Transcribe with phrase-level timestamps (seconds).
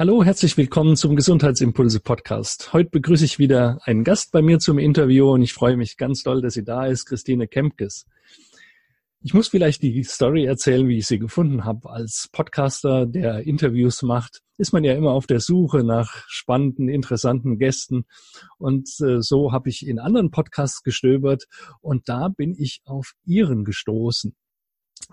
[0.00, 2.72] Hallo, herzlich willkommen zum Gesundheitsimpulse Podcast.
[2.72, 6.22] Heute begrüße ich wieder einen Gast bei mir zum Interview und ich freue mich ganz
[6.22, 8.06] doll, dass sie da ist, Christine Kempkes.
[9.22, 11.90] Ich muss vielleicht die Story erzählen, wie ich sie gefunden habe.
[11.90, 17.58] Als Podcaster, der Interviews macht, ist man ja immer auf der Suche nach spannenden, interessanten
[17.58, 18.04] Gästen.
[18.56, 21.48] Und äh, so habe ich in anderen Podcasts gestöbert
[21.80, 24.36] und da bin ich auf ihren gestoßen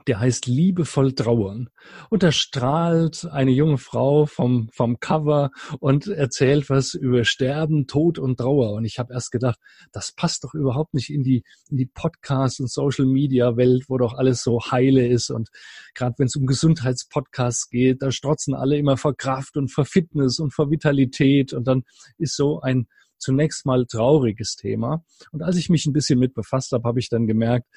[0.07, 1.69] der heißt Liebevoll Trauern.
[2.09, 8.19] Und da strahlt eine junge Frau vom, vom Cover und erzählt was über Sterben, Tod
[8.19, 8.73] und Trauer.
[8.73, 9.59] Und ich habe erst gedacht,
[9.91, 14.43] das passt doch überhaupt nicht in die, in die Podcast- und Social-Media-Welt, wo doch alles
[14.43, 15.29] so heile ist.
[15.29, 15.49] Und
[15.93, 20.39] gerade wenn es um Gesundheitspodcasts geht, da strotzen alle immer vor Kraft und vor Fitness
[20.39, 21.53] und vor Vitalität.
[21.53, 21.83] Und dann
[22.17, 25.03] ist so ein zunächst mal trauriges Thema.
[25.31, 27.67] Und als ich mich ein bisschen mit befasst habe, habe ich dann gemerkt,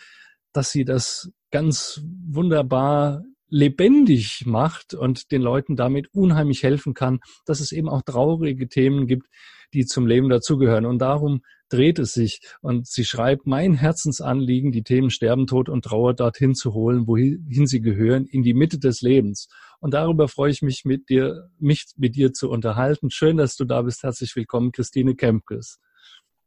[0.59, 7.61] dass sie das ganz wunderbar lebendig macht und den Leuten damit unheimlich helfen kann, dass
[7.61, 9.29] es eben auch traurige Themen gibt,
[9.73, 10.85] die zum Leben dazugehören.
[10.85, 12.41] Und darum dreht es sich.
[12.61, 17.69] Und sie schreibt, mein Herzensanliegen, die Themen Sterben, Tod und Trauer dorthin zu holen, wohin
[17.69, 19.47] sie gehören, in die Mitte des Lebens.
[19.79, 23.13] Und darüber freue ich mich mit dir, mich mit dir zu unterhalten.
[23.13, 24.03] Schön, dass du da bist.
[24.03, 25.79] Herzlich willkommen, Christine Kempkes.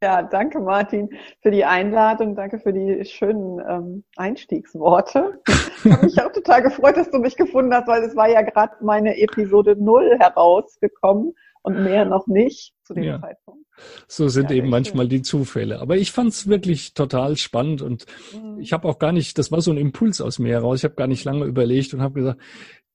[0.04, 1.10] Ja, danke Martin
[1.42, 5.40] für die Einladung, danke für die schönen ähm, Einstiegsworte.
[5.84, 8.42] Ich habe mich auch total gefreut, dass du mich gefunden hast, weil es war ja
[8.42, 13.22] gerade meine Episode null herausgekommen und mehr noch nicht zu dem ja.
[13.22, 13.66] Zeitpunkt.
[14.08, 15.10] So sind ja, eben manchmal schön.
[15.10, 15.80] die Zufälle.
[15.80, 18.60] Aber ich fand es wirklich total spannend und mhm.
[18.60, 20.96] ich habe auch gar nicht, das war so ein Impuls aus mir heraus, ich habe
[20.96, 22.42] gar nicht lange überlegt und habe gesagt,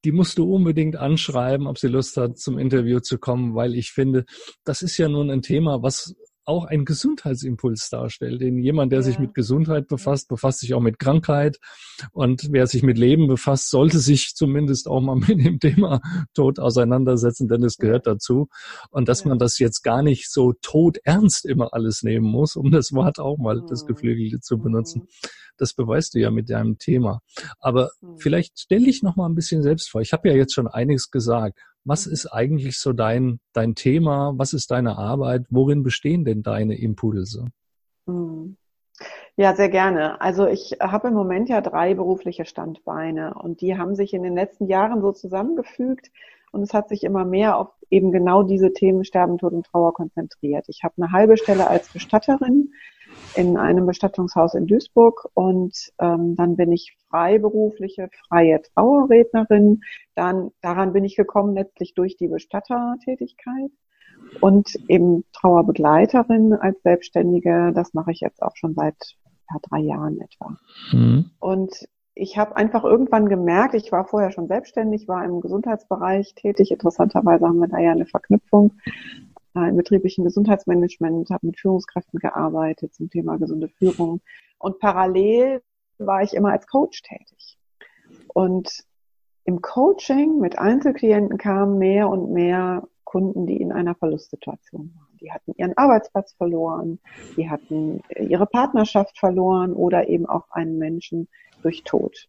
[0.05, 3.93] die musst du unbedingt anschreiben, ob sie Lust hat, zum Interview zu kommen, weil ich
[3.93, 4.25] finde,
[4.65, 6.15] das ist ja nun ein Thema, was
[6.47, 8.41] auch ein Gesundheitsimpuls darstellt.
[8.41, 9.03] Denn jemand, der ja.
[9.03, 11.59] sich mit Gesundheit befasst, befasst sich auch mit Krankheit.
[12.13, 16.01] Und wer sich mit Leben befasst, sollte sich zumindest auch mal mit dem Thema
[16.35, 18.49] Tod auseinandersetzen, denn es gehört dazu.
[18.91, 19.29] Und dass ja.
[19.29, 23.39] man das jetzt gar nicht so todernst immer alles nehmen muss, um das Wort auch
[23.39, 23.89] mal das mhm.
[23.89, 25.03] Geflügelte zu benutzen.
[25.03, 25.29] Mhm.
[25.59, 27.21] Das beweist du ja mit deinem Thema.
[27.59, 28.19] Aber mhm.
[28.19, 30.01] vielleicht stell dich noch mal ein bisschen selbst vor.
[30.01, 31.59] Ich habe ja jetzt schon einiges gesagt.
[31.87, 34.33] Was ist eigentlich so dein, dein Thema?
[34.37, 35.47] Was ist deine Arbeit?
[35.51, 37.47] Worin bestehen denn deine Impulse?
[38.07, 38.57] Mhm.
[39.37, 40.21] Ja, sehr gerne.
[40.21, 44.35] Also ich habe im Moment ja drei berufliche Standbeine und die haben sich in den
[44.35, 46.11] letzten Jahren so zusammengefügt
[46.51, 49.95] und es hat sich immer mehr auf eben genau diese Themen Sterben, Tod und Trauer
[49.95, 50.65] konzentriert.
[50.69, 52.73] Ich habe eine halbe Stelle als Bestatterin
[53.37, 59.83] in einem Bestattungshaus in Duisburg und ähm, dann bin ich freiberufliche freie Trauerrednerin.
[60.15, 63.71] Dann daran bin ich gekommen letztlich durch die Bestattertätigkeit
[64.41, 67.73] und eben Trauerbegleiterin als Selbstständige.
[67.75, 69.17] Das mache ich jetzt auch schon seit
[69.51, 70.57] ja, drei Jahren etwa.
[70.93, 71.31] Mhm.
[71.39, 76.71] Und ich habe einfach irgendwann gemerkt, ich war vorher schon selbstständig, war im Gesundheitsbereich tätig.
[76.71, 78.73] Interessanterweise haben wir da ja eine Verknüpfung
[79.57, 84.21] äh, im betrieblichen Gesundheitsmanagement, habe mit Führungskräften gearbeitet zum Thema gesunde Führung.
[84.59, 85.63] Und parallel
[85.99, 87.59] war ich immer als Coach tätig.
[88.35, 88.85] Und
[89.45, 95.17] im Coaching mit Einzelklienten kamen mehr und mehr Kunden, die in einer Verlustsituation waren.
[95.21, 96.99] Die hatten ihren Arbeitsplatz verloren,
[97.37, 101.29] die hatten ihre Partnerschaft verloren oder eben auch einen Menschen
[101.63, 102.29] durch Tod.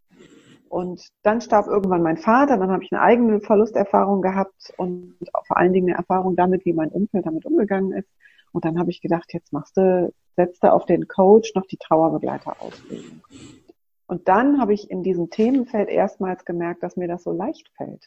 [0.70, 5.58] Und dann starb irgendwann mein Vater, dann habe ich eine eigene Verlusterfahrung gehabt und vor
[5.58, 8.10] allen Dingen eine Erfahrung damit, wie mein Umfeld damit umgegangen ist.
[8.52, 11.78] Und dann habe ich gedacht, jetzt machst du, setzt du auf den Coach noch die
[11.78, 13.22] Trauerbegleiterausbildung.
[14.08, 18.04] Und dann habe ich in diesem Themenfeld erstmals gemerkt, dass mir das so leicht fällt,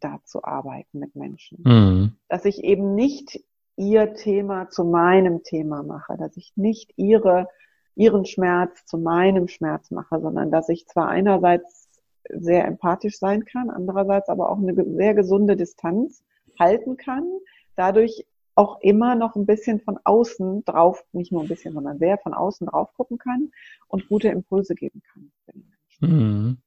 [0.00, 1.62] da zu arbeiten mit Menschen.
[1.64, 2.12] Mhm.
[2.28, 3.40] Dass ich eben nicht
[3.76, 7.48] ihr Thema zu meinem Thema mache, dass ich nicht ihre,
[7.94, 11.79] ihren Schmerz zu meinem Schmerz mache, sondern dass ich zwar einerseits
[12.28, 16.22] sehr empathisch sein kann, andererseits aber auch eine sehr gesunde Distanz
[16.58, 17.24] halten kann,
[17.76, 22.18] dadurch auch immer noch ein bisschen von außen drauf, nicht nur ein bisschen, sondern sehr
[22.18, 23.50] von außen drauf gucken kann
[23.88, 25.30] und gute Impulse geben kann.
[26.00, 26.58] Mhm.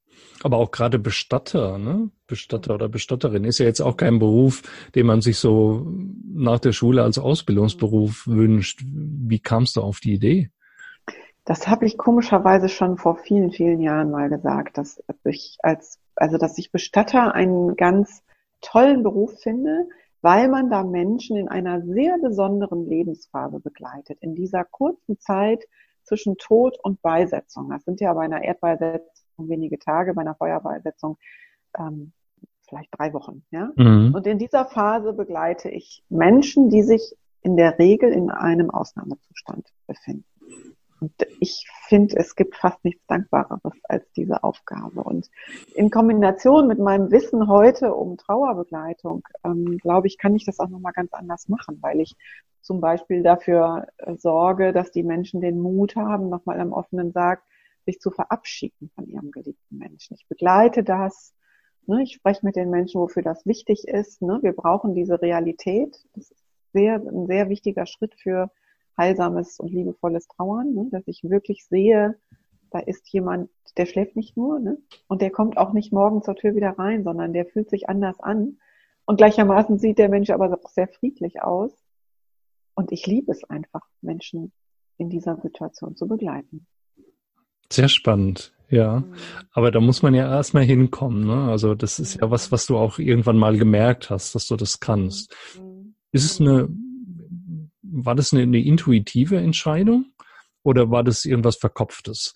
[0.43, 2.11] Aber auch gerade Bestatter, ne?
[2.27, 4.61] Bestatter oder Bestatterin ist ja jetzt auch kein Beruf,
[4.93, 5.87] den man sich so
[6.33, 8.83] nach der Schule als Ausbildungsberuf wünscht.
[8.85, 10.51] Wie kamst du auf die Idee?
[11.45, 16.37] Das habe ich komischerweise schon vor vielen, vielen Jahren mal gesagt, dass ich als, also
[16.37, 18.23] dass ich Bestatter einen ganz
[18.61, 19.87] tollen Beruf finde,
[20.21, 25.65] weil man da Menschen in einer sehr besonderen Lebensphase begleitet, in dieser kurzen Zeit
[26.03, 27.69] zwischen Tod und Beisetzung.
[27.69, 31.17] Das sind ja bei einer Erdbeisetzung wenige Tage, bei einer Feuerbeisetzung
[31.77, 32.13] ähm,
[32.67, 33.43] vielleicht drei Wochen.
[33.51, 33.71] Ja?
[33.75, 34.13] Mhm.
[34.15, 39.67] Und in dieser Phase begleite ich Menschen, die sich in der Regel in einem Ausnahmezustand
[39.87, 40.25] befinden.
[41.03, 41.11] Und
[41.41, 45.03] ich finde, es gibt fast nichts Dankbareres als diese Aufgabe.
[45.03, 45.29] Und
[45.75, 50.69] in Kombination mit meinem Wissen heute um Trauerbegleitung, ähm, glaube ich, kann ich das auch
[50.69, 52.15] nochmal ganz anders machen, weil ich
[52.61, 57.43] zum Beispiel dafür äh, sorge, dass die Menschen den Mut haben, nochmal am offenen Sarg
[57.85, 60.15] sich zu verabschieden von ihrem geliebten Menschen.
[60.17, 61.33] Ich begleite das.
[61.85, 64.21] Ne, ich spreche mit den Menschen, wofür das wichtig ist.
[64.21, 65.97] Ne, wir brauchen diese Realität.
[66.13, 68.49] Das ist sehr, ein sehr wichtiger Schritt für
[68.97, 70.87] heilsames und liebevolles Trauern, ne?
[70.91, 72.17] dass ich wirklich sehe,
[72.73, 74.77] da ist jemand, der schläft nicht nur, ne?
[75.07, 78.19] Und der kommt auch nicht morgen zur Tür wieder rein, sondern der fühlt sich anders
[78.19, 78.57] an.
[79.05, 81.71] Und gleichermaßen sieht der Mensch aber auch sehr friedlich aus.
[82.75, 84.51] Und ich liebe es einfach, Menschen
[84.97, 86.65] in dieser Situation zu begleiten.
[87.71, 88.99] Sehr spannend, ja.
[88.99, 89.13] Mhm.
[89.51, 91.49] Aber da muss man ja erstmal hinkommen, ne?
[91.49, 94.79] Also das ist ja was, was du auch irgendwann mal gemerkt hast, dass du das
[94.79, 95.35] kannst.
[95.59, 95.95] Mhm.
[96.11, 96.69] Ist es eine
[97.93, 100.07] war das eine, eine intuitive Entscheidung
[100.63, 102.35] oder war das irgendwas Verkopftes?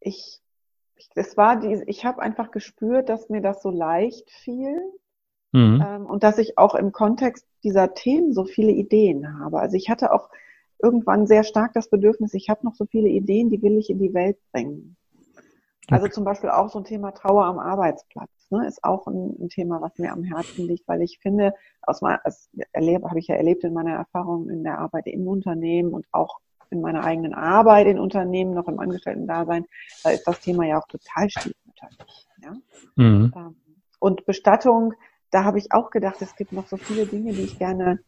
[0.00, 0.40] Ich,
[0.96, 4.80] ich das war die, ich habe einfach gespürt, dass mir das so leicht fiel
[5.52, 5.84] mhm.
[5.84, 9.58] ähm, und dass ich auch im Kontext dieser Themen so viele Ideen habe.
[9.58, 10.30] Also ich hatte auch
[10.80, 13.98] irgendwann sehr stark das Bedürfnis, ich habe noch so viele Ideen, die will ich in
[13.98, 14.96] die Welt bringen.
[15.88, 19.48] Also zum Beispiel auch so ein Thema Trauer am Arbeitsplatz ne, ist auch ein, ein,
[19.48, 23.28] Thema, was mir am Herzen liegt, weil ich finde, aus meiner, das erlebe, habe ich
[23.28, 26.40] ja erlebt in meiner Erfahrung in der Arbeit im Unternehmen und auch
[26.70, 29.66] in meiner eigenen Arbeit in Unternehmen, noch im Angestellten-Dasein,
[30.02, 32.26] da ist das Thema ja auch total stiefmütterlich.
[32.42, 32.56] Ja?
[32.96, 33.32] Mhm.
[33.36, 33.56] Ähm,
[33.98, 34.94] und Bestattung,
[35.30, 38.00] da habe ich auch gedacht, es gibt noch so viele Dinge, die ich gerne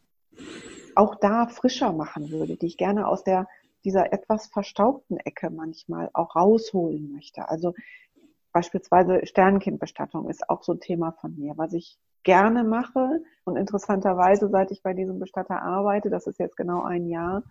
[0.94, 3.46] auch da frischer machen würde, die ich gerne aus der
[3.84, 7.48] dieser etwas verstaubten Ecke manchmal auch rausholen möchte.
[7.48, 7.74] Also
[8.58, 13.22] Beispielsweise Sternenkindbestattung ist auch so ein Thema von mir, was ich gerne mache.
[13.44, 17.44] Und interessanterweise, seit ich bei diesem Bestatter arbeite, das ist jetzt genau ein Jahr,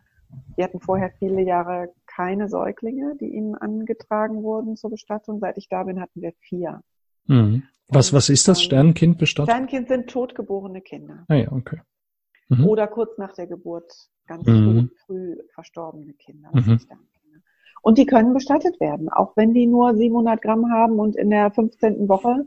[0.58, 5.40] wir hatten vorher viele Jahre keine Säuglinge, die ihnen angetragen wurden zur Bestattung.
[5.40, 6.82] Seit ich da bin, hatten wir vier.
[7.28, 7.64] Mhm.
[7.88, 9.50] Was, was ist das Sternenkindbestattung?
[9.50, 11.24] Sternkind sind totgeborene Kinder.
[11.30, 11.80] Ah ja, okay.
[12.50, 12.66] Mhm.
[12.66, 13.90] Oder kurz nach der Geburt
[14.26, 14.90] ganz mhm.
[14.90, 16.50] früh, früh verstorbene Kinder.
[16.52, 16.80] Das mhm.
[17.82, 21.52] Und die können bestattet werden, auch wenn die nur 700 Gramm haben und in der
[21.52, 22.10] 15.
[22.10, 22.46] Woche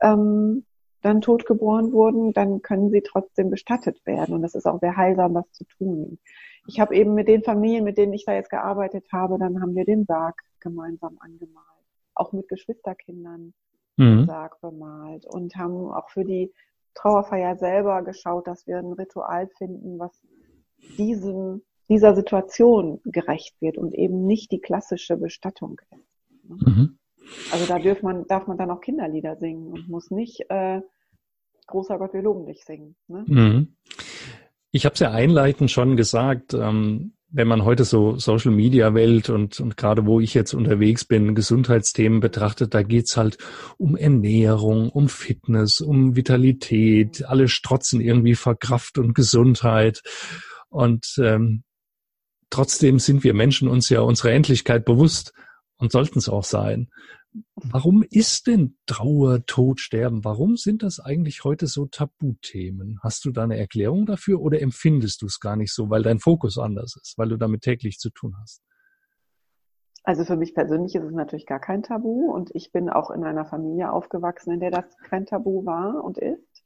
[0.00, 0.64] ähm,
[1.02, 4.34] dann tot geboren wurden, dann können sie trotzdem bestattet werden.
[4.34, 6.18] Und das ist auch sehr heilsam, was zu tun.
[6.66, 9.74] Ich habe eben mit den Familien, mit denen ich da jetzt gearbeitet habe, dann haben
[9.74, 11.66] wir den Sarg gemeinsam angemalt.
[12.14, 13.52] Auch mit Geschwisterkindern
[13.96, 14.16] mhm.
[14.18, 16.52] den Sarg bemalt und haben auch für die
[16.94, 20.12] Trauerfeier selber geschaut, dass wir ein Ritual finden, was
[20.98, 26.48] diesem dieser Situation gerecht wird und eben nicht die klassische Bestattung ist.
[26.48, 26.56] Ne?
[26.58, 26.98] Mhm.
[27.52, 30.80] Also da darf man, darf man dann auch Kinderlieder singen und muss nicht äh,
[31.66, 32.96] Großer Gott, wir loben dich singen.
[33.08, 33.24] Ne?
[33.26, 33.76] Mhm.
[34.72, 39.30] Ich habe es ja einleitend schon gesagt, ähm, wenn man heute so Social Media Welt
[39.30, 43.38] und, und gerade wo ich jetzt unterwegs bin, Gesundheitsthemen betrachtet, da geht's halt
[43.78, 50.02] um Ernährung, um Fitness, um Vitalität, alle strotzen irgendwie vor Kraft und Gesundheit.
[50.68, 51.64] Und ähm,
[52.52, 55.32] trotzdem sind wir Menschen uns ja unserer Endlichkeit bewusst
[55.78, 56.88] und sollten es auch sein.
[57.54, 60.22] Warum ist denn Trauer, Tod, Sterben?
[60.22, 62.98] Warum sind das eigentlich heute so Tabuthemen?
[63.02, 66.18] Hast du da eine Erklärung dafür oder empfindest du es gar nicht so, weil dein
[66.18, 68.62] Fokus anders ist, weil du damit täglich zu tun hast?
[70.04, 73.24] Also für mich persönlich ist es natürlich gar kein Tabu und ich bin auch in
[73.24, 76.61] einer Familie aufgewachsen, in der das kein Tabu war und ist.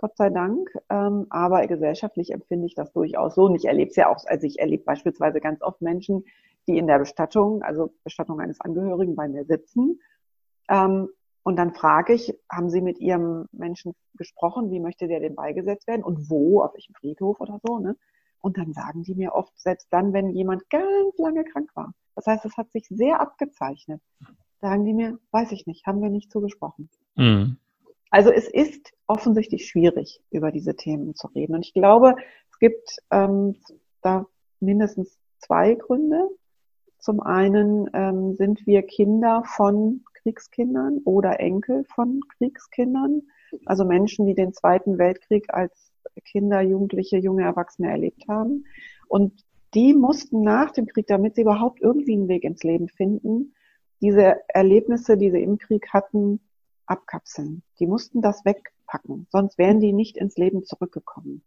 [0.00, 0.70] Gott sei Dank.
[0.88, 3.44] Ähm, aber gesellschaftlich empfinde ich das durchaus so.
[3.44, 6.24] Und ich erlebe es ja auch, also ich erlebe beispielsweise ganz oft Menschen,
[6.66, 10.00] die in der Bestattung, also Bestattung eines Angehörigen bei mir sitzen.
[10.70, 11.10] Ähm,
[11.42, 14.70] und dann frage ich, haben Sie mit Ihrem Menschen gesprochen?
[14.70, 16.02] Wie möchte der denn beigesetzt werden?
[16.02, 16.62] Und wo?
[16.62, 17.78] Auf welchem Friedhof oder so?
[17.78, 17.94] Ne?
[18.40, 21.92] Und dann sagen die mir oft, selbst dann, wenn jemand ganz lange krank war.
[22.14, 24.00] Das heißt, es hat sich sehr abgezeichnet.
[24.62, 26.88] Sagen die mir, weiß ich nicht, haben wir nicht zugesprochen.
[27.16, 27.58] Mhm.
[28.10, 31.54] Also es ist offensichtlich schwierig, über diese Themen zu reden.
[31.54, 32.16] Und ich glaube,
[32.50, 33.56] es gibt ähm,
[34.02, 34.26] da
[34.58, 36.28] mindestens zwei Gründe.
[36.98, 43.22] Zum einen ähm, sind wir Kinder von Kriegskindern oder Enkel von Kriegskindern,
[43.64, 45.92] also Menschen, die den Zweiten Weltkrieg als
[46.24, 48.66] Kinder, Jugendliche, junge Erwachsene erlebt haben.
[49.08, 53.54] Und die mussten nach dem Krieg, damit sie überhaupt irgendwie einen Weg ins Leben finden,
[54.02, 56.40] diese Erlebnisse, die sie im Krieg hatten,
[56.90, 57.62] abkapseln.
[57.78, 59.26] Die mussten das weg packen.
[59.30, 61.42] Sonst wären die nicht ins Leben zurückgekommen.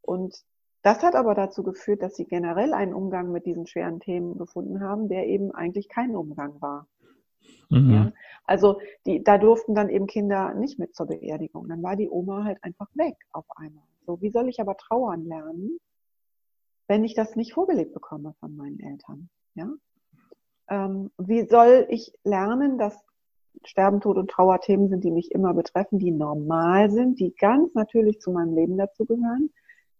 [0.00, 0.44] Und
[0.82, 4.80] das hat aber dazu geführt, dass sie generell einen Umgang mit diesen schweren Themen gefunden
[4.80, 6.86] haben, der eben eigentlich kein Umgang war.
[7.70, 7.90] Mhm.
[7.90, 8.12] Ja?
[8.44, 11.68] Also die, da durften dann eben Kinder nicht mit zur Beerdigung.
[11.68, 13.84] Dann war die Oma halt einfach weg auf einmal.
[14.06, 15.78] So, wie soll ich aber trauern lernen,
[16.86, 19.30] wenn ich das nicht vorgelebt bekomme von meinen Eltern?
[19.54, 19.70] Ja?
[20.68, 23.02] Ähm, wie soll ich lernen, dass
[23.64, 28.20] Sterben, Tod und Trauerthemen sind, die mich immer betreffen, die normal sind, die ganz natürlich
[28.20, 29.50] zu meinem Leben dazugehören,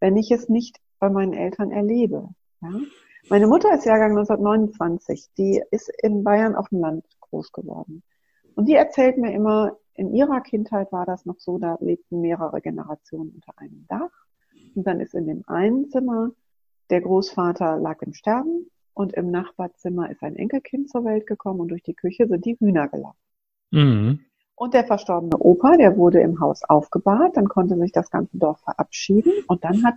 [0.01, 2.29] wenn ich es nicht bei meinen Eltern erlebe?
[2.61, 2.71] Ja?
[3.31, 5.31] Meine Mutter ist Jahrgang 1929.
[5.39, 8.03] Die ist in Bayern auf dem Land groß geworden.
[8.55, 12.61] Und die erzählt mir immer, in ihrer Kindheit war das noch so, da lebten mehrere
[12.61, 14.11] Generationen unter einem Dach.
[14.75, 16.33] Und dann ist in dem einen Zimmer
[16.91, 21.69] der Großvater lag im Sterben und im Nachbarzimmer ist ein Enkelkind zur Welt gekommen und
[21.69, 23.24] durch die Küche sind die Hühner gelaufen.
[23.75, 24.21] Mhm.
[24.57, 28.61] Und der verstorbene Opa, der wurde im Haus aufgebahrt, dann konnte sich das ganze Dorf
[28.61, 29.97] verabschieden und dann hat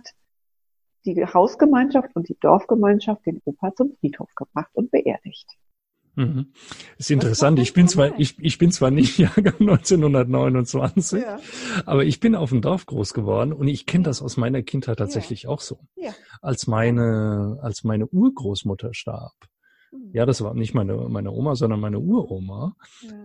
[1.04, 5.46] die Hausgemeinschaft und die Dorfgemeinschaft den Opa zum Friedhof gebracht und beerdigt.
[6.16, 6.46] Mhm.
[6.96, 7.60] Ist interessant.
[7.60, 11.38] Ich bin zwar, ich, ich bin zwar nicht Jahrgang 1929, ja.
[11.86, 14.98] aber ich bin auf dem Dorf groß geworden und ich kenne das aus meiner Kindheit
[14.98, 15.50] tatsächlich ja.
[15.50, 15.78] auch so.
[15.94, 16.12] Ja.
[16.42, 19.34] Als meine, als meine Urgroßmutter starb.
[19.92, 20.10] Mhm.
[20.12, 22.76] Ja, das war nicht meine, meine Oma, sondern meine Uroma.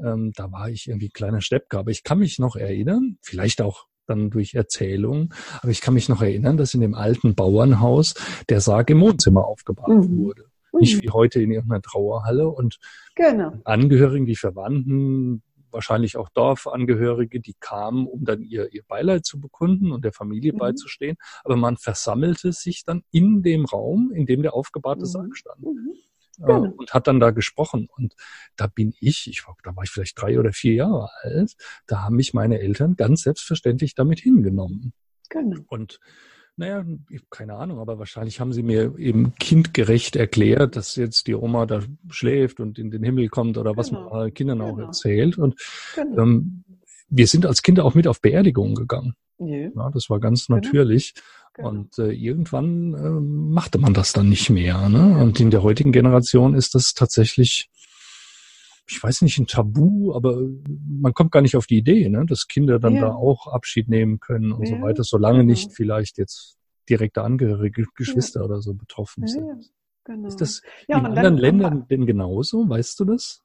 [0.03, 1.91] Ähm, da war ich irgendwie kleiner Steppgabe.
[1.91, 6.21] Ich kann mich noch erinnern, vielleicht auch dann durch Erzählungen, aber ich kann mich noch
[6.21, 8.15] erinnern, dass in dem alten Bauernhaus
[8.49, 10.17] der Sarg im Wohnzimmer aufgebahrt mhm.
[10.17, 10.45] wurde.
[10.79, 11.01] Nicht mhm.
[11.03, 12.49] wie heute in irgendeiner Trauerhalle.
[12.49, 12.79] Und
[13.15, 13.53] genau.
[13.63, 15.43] Angehörigen, die Verwandten,
[15.73, 20.53] wahrscheinlich auch Dorfangehörige, die kamen, um dann ihr, ihr Beileid zu bekunden und der Familie
[20.53, 20.57] mhm.
[20.57, 21.17] beizustehen.
[21.43, 25.05] Aber man versammelte sich dann in dem Raum, in dem der aufgebahrte mhm.
[25.05, 25.61] Sarg stand.
[25.61, 25.93] Mhm.
[26.39, 26.73] Äh, genau.
[26.75, 27.87] und hat dann da gesprochen.
[27.95, 28.15] Und
[28.55, 31.55] da bin ich, ich war, da war ich vielleicht drei oder vier Jahre alt,
[31.87, 34.93] da haben mich meine Eltern ganz selbstverständlich damit hingenommen.
[35.29, 35.61] Genau.
[35.67, 35.99] Und
[36.55, 36.85] naja,
[37.31, 41.81] keine Ahnung, aber wahrscheinlich haben sie mir eben kindgerecht erklärt, dass jetzt die Oma da
[42.09, 44.09] schläft und in den Himmel kommt oder was genau.
[44.11, 44.73] man Kindern genau.
[44.73, 45.37] auch erzählt.
[45.39, 45.59] Und
[45.95, 46.21] genau.
[46.21, 46.63] ähm,
[47.09, 49.15] wir sind als Kinder auch mit auf Beerdigungen gegangen.
[49.39, 49.69] Ja.
[49.75, 50.57] ja das war ganz genau.
[50.57, 51.15] natürlich.
[51.53, 51.69] Genau.
[51.69, 54.89] Und äh, irgendwann äh, machte man das dann nicht mehr.
[54.89, 55.19] Ne?
[55.19, 57.69] Und in der heutigen Generation ist das tatsächlich
[58.87, 62.47] ich weiß nicht, ein Tabu, aber man kommt gar nicht auf die Idee, ne, dass
[62.47, 63.01] Kinder dann ja.
[63.01, 65.51] da auch Abschied nehmen können und ja, so weiter, solange genau.
[65.51, 66.57] nicht vielleicht jetzt
[66.89, 68.45] direkte Angehörige, Geschwister ja.
[68.45, 69.71] oder so betroffen sind.
[70.03, 70.27] Genau.
[70.27, 72.67] Ist das in anderen Ländern denn genauso?
[72.67, 73.41] Weißt du das?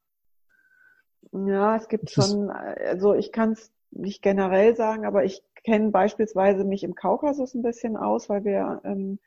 [1.33, 6.65] Ja, es gibt schon, also ich kann es nicht generell sagen, aber ich kenne beispielsweise
[6.65, 9.19] mich im Kaukasus ein bisschen aus, weil wir ähm,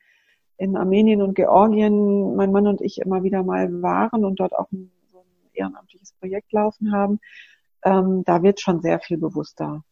[0.57, 4.71] in Armenien und Georgien, mein Mann und ich immer wieder mal waren und dort auch
[4.71, 4.91] ein
[5.53, 7.19] ehrenamtliches Projekt laufen haben,
[7.83, 9.83] ähm, da wird schon sehr viel bewusster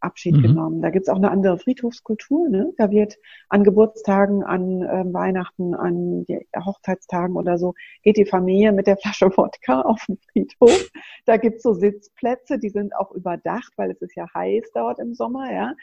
[0.00, 0.42] Abschied mhm.
[0.42, 0.82] genommen.
[0.82, 2.48] Da gibt's auch eine andere Friedhofskultur.
[2.48, 2.72] Ne?
[2.76, 3.16] Da wird
[3.48, 6.26] an Geburtstagen, an äh, Weihnachten, an
[6.56, 10.90] Hochzeitstagen oder so, geht die Familie mit der Flasche Wodka auf den Friedhof.
[11.26, 15.14] Da gibt's so Sitzplätze, die sind auch überdacht, weil es ist ja heiß dort im
[15.14, 15.52] Sommer.
[15.52, 15.74] ja.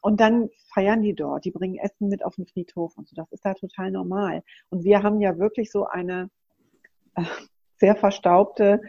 [0.00, 3.16] Und dann feiern die dort, die bringen Essen mit auf den Friedhof und so.
[3.16, 4.42] Das ist da total normal.
[4.68, 6.28] Und wir haben ja wirklich so eine,
[7.14, 7.24] äh,
[7.78, 8.82] sehr verstaubte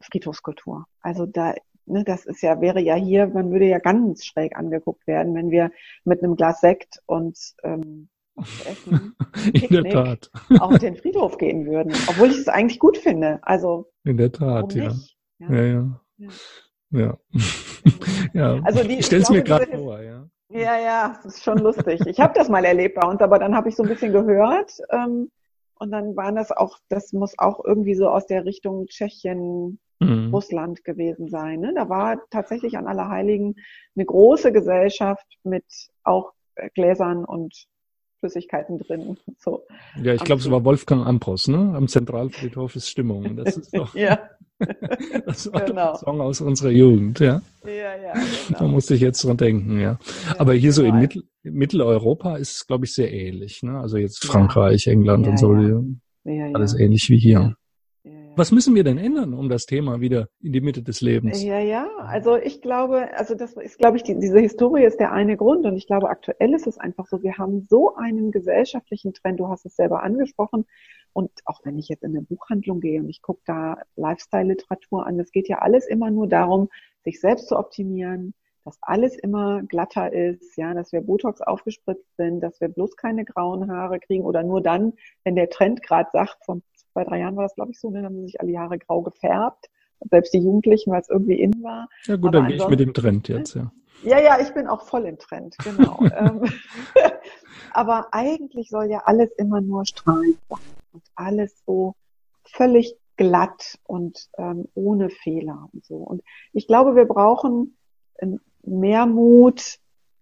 [0.00, 0.86] Friedhofskultur.
[1.00, 1.54] Also da,
[1.86, 5.50] ne, das ist ja, wäre ja hier, man würde ja ganz schräg angeguckt werden, wenn
[5.50, 5.70] wir
[6.04, 9.16] mit einem Glas Sekt und ähm, Essen,
[9.52, 10.30] In der Tat.
[10.60, 11.92] auf den Friedhof gehen würden.
[12.08, 13.38] Obwohl ich es eigentlich gut finde.
[13.42, 14.92] Also in der Tat, ja.
[15.38, 15.62] Ja.
[15.62, 16.00] ja.
[16.18, 16.28] ja.
[16.90, 17.18] ja.
[18.32, 18.60] Ja.
[18.64, 20.28] Also die, ich stelle es mir gerade vor, ja.
[20.50, 22.00] Ja, ja, das ist schon lustig.
[22.06, 24.72] Ich habe das mal erlebt bei uns, aber dann habe ich so ein bisschen gehört,
[24.90, 25.30] ähm,
[25.78, 30.34] und dann waren das auch, das muss auch irgendwie so aus der Richtung Tschechien, mhm.
[30.34, 31.60] Russland gewesen sein.
[31.60, 31.72] Ne?
[31.74, 33.56] Da war tatsächlich an Allerheiligen
[33.94, 35.64] eine große Gesellschaft mit
[36.04, 36.32] auch
[36.74, 37.54] Gläsern und
[38.20, 39.16] Flüssigkeiten drin.
[39.38, 39.62] So.
[40.02, 41.74] Ja, ich glaube, es war Wolfgang Ambros, ne?
[41.76, 43.36] Am Zentralfriedhof ist Stimmung.
[43.36, 43.94] Das ist doch.
[43.94, 44.18] ja.
[45.26, 45.92] das war genau.
[45.92, 47.42] ein Song aus unserer Jugend, ja.
[47.64, 48.12] Ja, ja.
[48.48, 48.58] Genau.
[48.58, 49.98] Da musste ich jetzt dran denken, ja.
[50.26, 53.78] ja Aber hier so in Mittel, Mitteleuropa ist es, glaube ich, sehr ähnlich, ne?
[53.78, 55.50] Also jetzt Frankreich, England und so.
[56.54, 57.54] Alles ähnlich wie hier.
[58.38, 61.42] Was müssen wir denn ändern, um das Thema wieder in die Mitte des Lebens?
[61.42, 61.88] Ja, ja.
[61.96, 65.64] Also ich glaube, also das ist, glaube ich, die, diese Historie ist der eine Grund.
[65.64, 69.48] Und ich glaube, aktuell ist es einfach so, wir haben so einen gesellschaftlichen Trend, du
[69.48, 70.66] hast es selber angesprochen.
[71.14, 75.18] Und auch wenn ich jetzt in eine Buchhandlung gehe und ich gucke da Lifestyle-Literatur an,
[75.18, 76.68] es geht ja alles immer nur darum,
[77.04, 78.34] sich selbst zu optimieren,
[78.66, 83.24] dass alles immer glatter ist, ja, dass wir Botox aufgespritzt sind, dass wir bloß keine
[83.24, 84.92] grauen Haare kriegen oder nur dann,
[85.24, 86.62] wenn der Trend gerade sagt, von
[86.96, 88.78] zwei, drei Jahren war das, glaube ich, so, ne, dann haben sie sich alle Jahre
[88.78, 89.68] grau gefärbt.
[90.10, 91.88] selbst die Jugendlichen, weil es irgendwie in war.
[92.04, 93.70] Ja gut, Aber dann gehe ich mit dem Trend jetzt, ja.
[94.02, 95.98] Ja, ja, ich bin auch voll im Trend, genau.
[96.16, 96.44] Ähm,
[97.72, 100.58] aber eigentlich soll ja alles immer nur strahlend sein
[100.92, 101.94] und alles so
[102.44, 105.96] völlig glatt und ähm, ohne Fehler und so.
[105.96, 106.22] Und
[106.52, 107.76] ich glaube, wir brauchen
[108.18, 109.78] ähm, mehr Mut,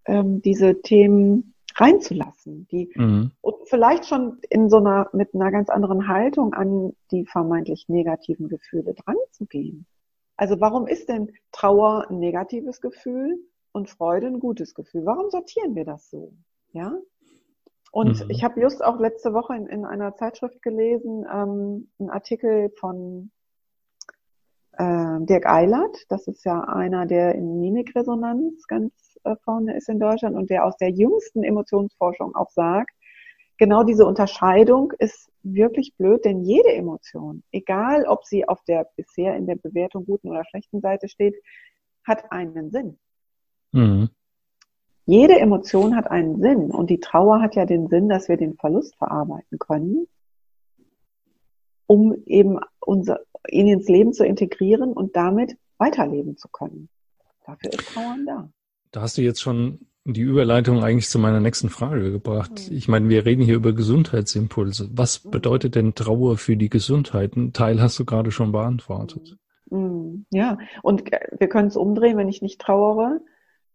[0.07, 3.33] ähm, diese Themen reinzulassen, die mhm.
[3.41, 8.49] und vielleicht schon in so einer mit einer ganz anderen Haltung an die vermeintlich negativen
[8.49, 9.87] Gefühle dran zu gehen.
[10.37, 13.39] Also warum ist denn Trauer ein negatives Gefühl
[13.73, 15.05] und Freude ein gutes Gefühl?
[15.05, 16.33] Warum sortieren wir das so?
[16.73, 16.95] Ja?
[17.93, 18.31] Und mhm.
[18.31, 23.31] ich habe just auch letzte Woche in, in einer Zeitschrift gelesen, ähm, einen Artikel von
[24.73, 25.97] äh, Dirk Eilert.
[26.09, 28.93] Das ist ja einer, der in Mimikresonanz ganz
[29.45, 32.91] vorne ist in Deutschland und der aus der jüngsten Emotionsforschung auch sagt,
[33.59, 39.37] genau diese Unterscheidung ist wirklich blöd, denn jede Emotion, egal ob sie auf der bisher
[39.37, 41.35] in der Bewertung guten oder schlechten Seite steht,
[42.05, 42.99] hat einen Sinn.
[43.73, 44.11] Mhm.
[45.07, 48.55] Jede Emotion hat einen Sinn und die Trauer hat ja den Sinn, dass wir den
[48.55, 50.07] Verlust verarbeiten können,
[51.87, 56.89] um eben unser, ihn ins Leben zu integrieren und damit weiterleben zu können.
[57.45, 58.49] Dafür ist Trauern da.
[58.95, 62.71] Da hast du jetzt schon die Überleitung eigentlich zu meiner nächsten Frage gebracht.
[62.71, 62.77] Mhm.
[62.77, 64.89] Ich meine, wir reden hier über Gesundheitsimpulse.
[64.93, 65.31] Was mhm.
[65.33, 67.35] bedeutet denn Trauer für die Gesundheit?
[67.35, 69.37] Ein Teil hast du gerade schon beantwortet.
[69.69, 70.27] Mhm.
[70.31, 73.21] Ja, und wir können es umdrehen, wenn ich nicht trauere,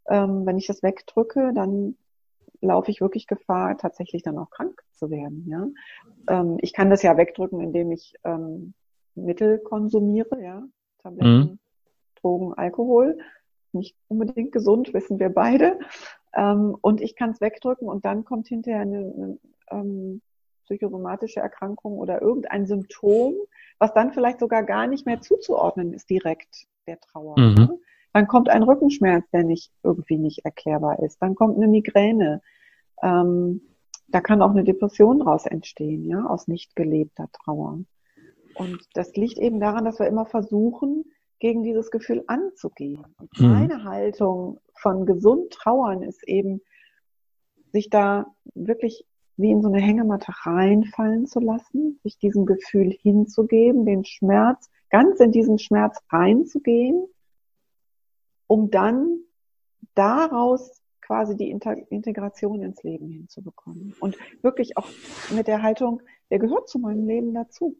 [0.07, 1.97] ähm, wenn ich das wegdrücke, dann
[2.61, 5.45] laufe ich wirklich Gefahr, tatsächlich dann auch krank zu werden.
[5.49, 5.67] Ja?
[6.29, 8.73] Ähm, ich kann das ja wegdrücken, indem ich ähm,
[9.15, 10.63] Mittel konsumiere, ja,
[11.03, 11.59] Tabletten, mhm.
[12.21, 13.17] Drogen, Alkohol.
[13.71, 15.79] Nicht unbedingt gesund, wissen wir beide.
[16.33, 19.37] Ähm, und ich kann es wegdrücken und dann kommt hinterher eine, eine
[19.71, 20.21] ähm,
[20.65, 23.33] psychosomatische Erkrankung oder irgendein Symptom,
[23.79, 27.39] was dann vielleicht sogar gar nicht mehr zuzuordnen ist direkt der Trauer.
[27.39, 27.55] Mhm.
[27.55, 27.79] Ne?
[28.13, 31.21] Dann kommt ein Rückenschmerz, der nicht irgendwie nicht erklärbar ist.
[31.21, 32.41] Dann kommt eine Migräne.
[33.01, 33.61] Ähm,
[34.07, 37.79] da kann auch eine Depression daraus entstehen, ja, aus nicht gelebter Trauer.
[38.55, 41.05] Und das liegt eben daran, dass wir immer versuchen,
[41.39, 43.05] gegen dieses Gefühl anzugehen.
[43.19, 43.49] Und mhm.
[43.49, 46.61] meine Haltung von gesund trauern ist eben,
[47.71, 49.05] sich da wirklich
[49.37, 55.19] wie in so eine Hängematte reinfallen zu lassen, sich diesem Gefühl hinzugeben, den Schmerz, ganz
[55.19, 57.07] in diesen Schmerz reinzugehen
[58.49, 59.19] um dann
[59.93, 63.95] daraus quasi die Integration ins Leben hinzubekommen.
[63.99, 64.87] Und wirklich auch
[65.31, 67.77] mit der Haltung, der gehört zu meinem Leben dazu.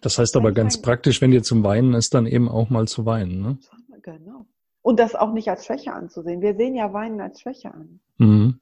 [0.00, 3.04] Das heißt aber ganz praktisch, wenn dir zum Weinen ist, dann eben auch mal zu
[3.04, 3.42] weinen.
[3.42, 3.58] Ne?
[4.02, 4.46] Genau.
[4.82, 6.40] Und das auch nicht als Schwäche anzusehen.
[6.40, 8.00] Wir sehen ja Weinen als Schwäche an.
[8.18, 8.58] Mhm.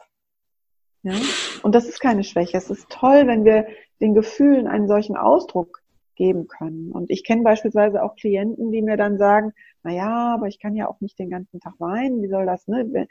[1.03, 1.15] Ja?
[1.63, 2.57] Und das ist keine Schwäche.
[2.57, 3.67] Es ist toll, wenn wir
[4.01, 5.83] den Gefühlen einen solchen Ausdruck
[6.17, 6.91] geben können.
[6.91, 10.75] Und ich kenne beispielsweise auch Klienten, die mir dann sagen, na ja, aber ich kann
[10.75, 12.23] ja auch nicht den ganzen Tag weinen.
[12.23, 13.07] Wie soll das, ne?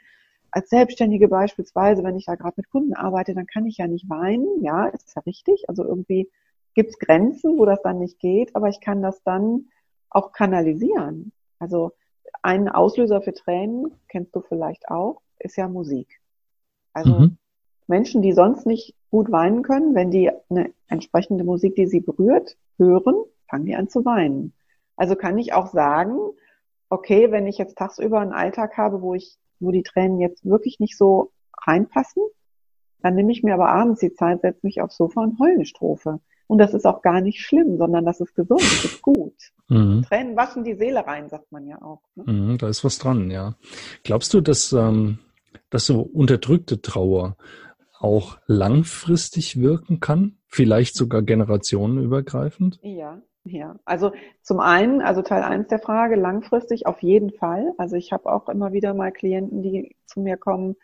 [0.50, 4.08] Als Selbstständige beispielsweise, wenn ich da gerade mit Kunden arbeite, dann kann ich ja nicht
[4.08, 4.62] weinen.
[4.62, 5.68] Ja, ist ja richtig.
[5.68, 6.28] Also irgendwie
[6.76, 9.70] gibt es Grenzen, wo das dann nicht geht, aber ich kann das dann
[10.10, 11.32] auch kanalisieren.
[11.58, 11.92] Also
[12.42, 16.20] ein Auslöser für Tränen, kennst du vielleicht auch, ist ja Musik.
[16.92, 17.38] Also mhm.
[17.86, 22.56] Menschen, die sonst nicht gut weinen können, wenn die eine entsprechende Musik, die sie berührt,
[22.76, 23.16] hören,
[23.48, 24.52] fangen die an zu weinen.
[24.96, 26.18] Also kann ich auch sagen,
[26.90, 30.78] okay, wenn ich jetzt tagsüber einen Alltag habe, wo ich, wo die Tränen jetzt wirklich
[30.78, 31.32] nicht so
[31.66, 32.22] reinpassen,
[33.00, 35.64] dann nehme ich mir aber abends die Zeit, setze mich aufs Sofa und heule eine
[35.64, 36.20] Strophe.
[36.46, 39.34] Und das ist auch gar nicht schlimm, sondern das ist gesund, das ist gut.
[39.68, 40.02] Mhm.
[40.02, 42.02] Tränen waschen die Seele rein, sagt man ja auch.
[42.14, 42.24] Ne?
[42.26, 43.54] Mhm, da ist was dran, ja.
[44.04, 45.18] Glaubst du, dass, ähm,
[45.70, 47.36] dass so unterdrückte Trauer
[47.98, 50.36] auch langfristig wirken kann?
[50.46, 52.78] Vielleicht sogar generationenübergreifend?
[52.82, 53.76] Ja, ja.
[53.84, 57.72] Also zum einen, also Teil eins der Frage, langfristig auf jeden Fall.
[57.78, 60.76] Also ich habe auch immer wieder mal Klienten, die zu mir kommen,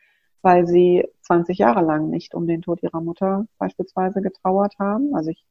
[0.43, 5.15] weil sie 20 Jahre lang nicht um den Tod ihrer Mutter beispielsweise getrauert haben.
[5.15, 5.45] Also ich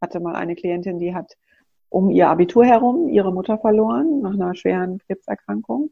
[0.00, 1.36] hatte mal eine Klientin, die hat
[1.88, 5.90] um ihr Abitur herum ihre Mutter verloren nach einer schweren Krebserkrankung.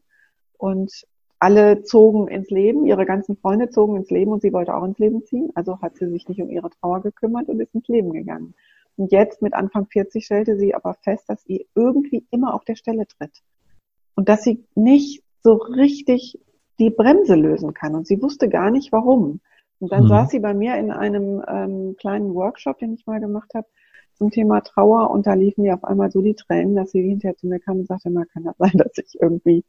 [0.57, 1.05] Und
[1.39, 4.99] alle zogen ins Leben, ihre ganzen Freunde zogen ins Leben und sie wollte auch ins
[4.99, 5.51] Leben ziehen.
[5.55, 8.53] Also hat sie sich nicht um ihre Trauer gekümmert und ist ins Leben gegangen.
[8.97, 12.75] Und jetzt mit Anfang 40 stellte sie aber fest, dass sie irgendwie immer auf der
[12.75, 13.41] Stelle tritt.
[14.15, 16.39] Und dass sie nicht so richtig
[16.81, 17.95] die Bremse lösen kann.
[17.95, 19.39] Und sie wusste gar nicht warum.
[19.79, 20.07] Und dann mhm.
[20.09, 23.67] saß sie bei mir in einem ähm, kleinen Workshop, den ich mal gemacht habe,
[24.15, 25.11] zum Thema Trauer.
[25.11, 27.79] Und da liefen ihr auf einmal so die Tränen, dass sie hinterher zu mir kam
[27.79, 29.63] und sagte, man kann das sein, dass ich irgendwie,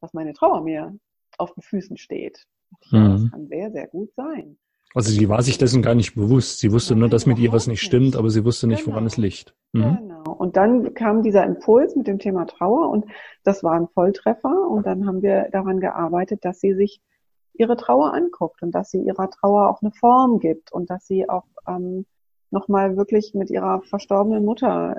[0.00, 0.96] dass meine Trauer mir
[1.38, 2.46] auf den Füßen steht.
[2.90, 3.10] Mhm.
[3.12, 4.58] Das kann sehr, sehr gut sein.
[4.96, 6.58] Also sie war sich dessen gar nicht bewusst.
[6.58, 8.94] Sie wusste nur, dass mit ihr was nicht stimmt, aber sie wusste nicht, genau.
[8.94, 9.54] woran es liegt.
[9.74, 9.98] Mhm.
[10.00, 10.32] Genau.
[10.32, 13.04] Und dann kam dieser Impuls mit dem Thema Trauer und
[13.44, 14.68] das war ein Volltreffer.
[14.70, 17.02] Und dann haben wir daran gearbeitet, dass sie sich
[17.52, 21.28] ihre Trauer anguckt und dass sie ihrer Trauer auch eine Form gibt und dass sie
[21.28, 22.06] auch ähm,
[22.50, 24.98] nochmal wirklich mit ihrer verstorbenen Mutter,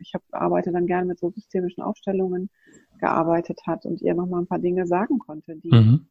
[0.00, 2.50] ich hab, arbeite dann gerne mit so systemischen Aufstellungen,
[2.98, 6.08] gearbeitet hat und ihr nochmal ein paar Dinge sagen konnte, die mhm.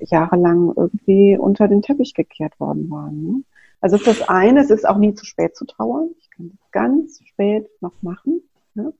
[0.00, 3.22] Jahrelang irgendwie unter den Teppich gekehrt worden waren.
[3.22, 3.44] Ne?
[3.80, 6.10] Also ist das eine, es ist auch nie zu spät zu trauern.
[6.18, 8.42] Ich kann das ganz spät noch machen.
[8.74, 8.92] Ne?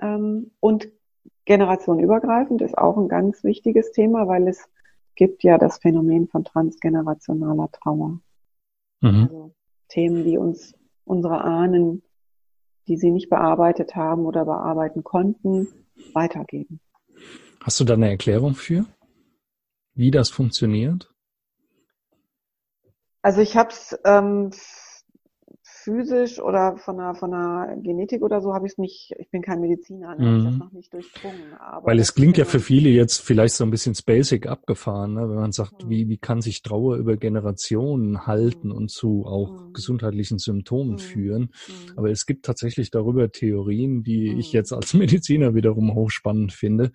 [0.00, 0.88] Ähm, und
[1.44, 4.68] generationenübergreifend ist auch ein ganz wichtiges Thema, weil es
[5.14, 8.20] gibt ja das Phänomen von transgenerationaler Trauer.
[9.00, 9.22] Mhm.
[9.22, 9.54] Also
[9.88, 12.02] Themen, die uns unsere Ahnen,
[12.88, 15.68] die sie nicht bearbeitet haben oder bearbeiten konnten,
[16.12, 16.80] weitergeben.
[17.60, 18.86] Hast du da eine Erklärung für,
[19.94, 21.10] wie das funktioniert?
[23.22, 24.50] Also ich habe es ähm,
[25.84, 29.42] physisch oder von der, von der Genetik oder so habe ich es nicht, ich bin
[29.42, 30.26] kein Mediziner, ne?
[30.26, 30.44] mhm.
[30.44, 31.54] das noch nicht durchdrungen.
[31.60, 35.28] Aber Weil es klingt ja für viele jetzt vielleicht so ein bisschen basic abgefahren, ne?
[35.28, 35.90] wenn man sagt, mhm.
[35.90, 38.74] wie, wie kann sich Trauer über Generationen halten mhm.
[38.74, 39.72] und zu auch mhm.
[39.74, 40.98] gesundheitlichen Symptomen mhm.
[40.98, 41.42] führen.
[41.42, 41.98] Mhm.
[41.98, 46.92] Aber es gibt tatsächlich darüber Theorien, die ich jetzt als Mediziner wiederum hochspannend finde.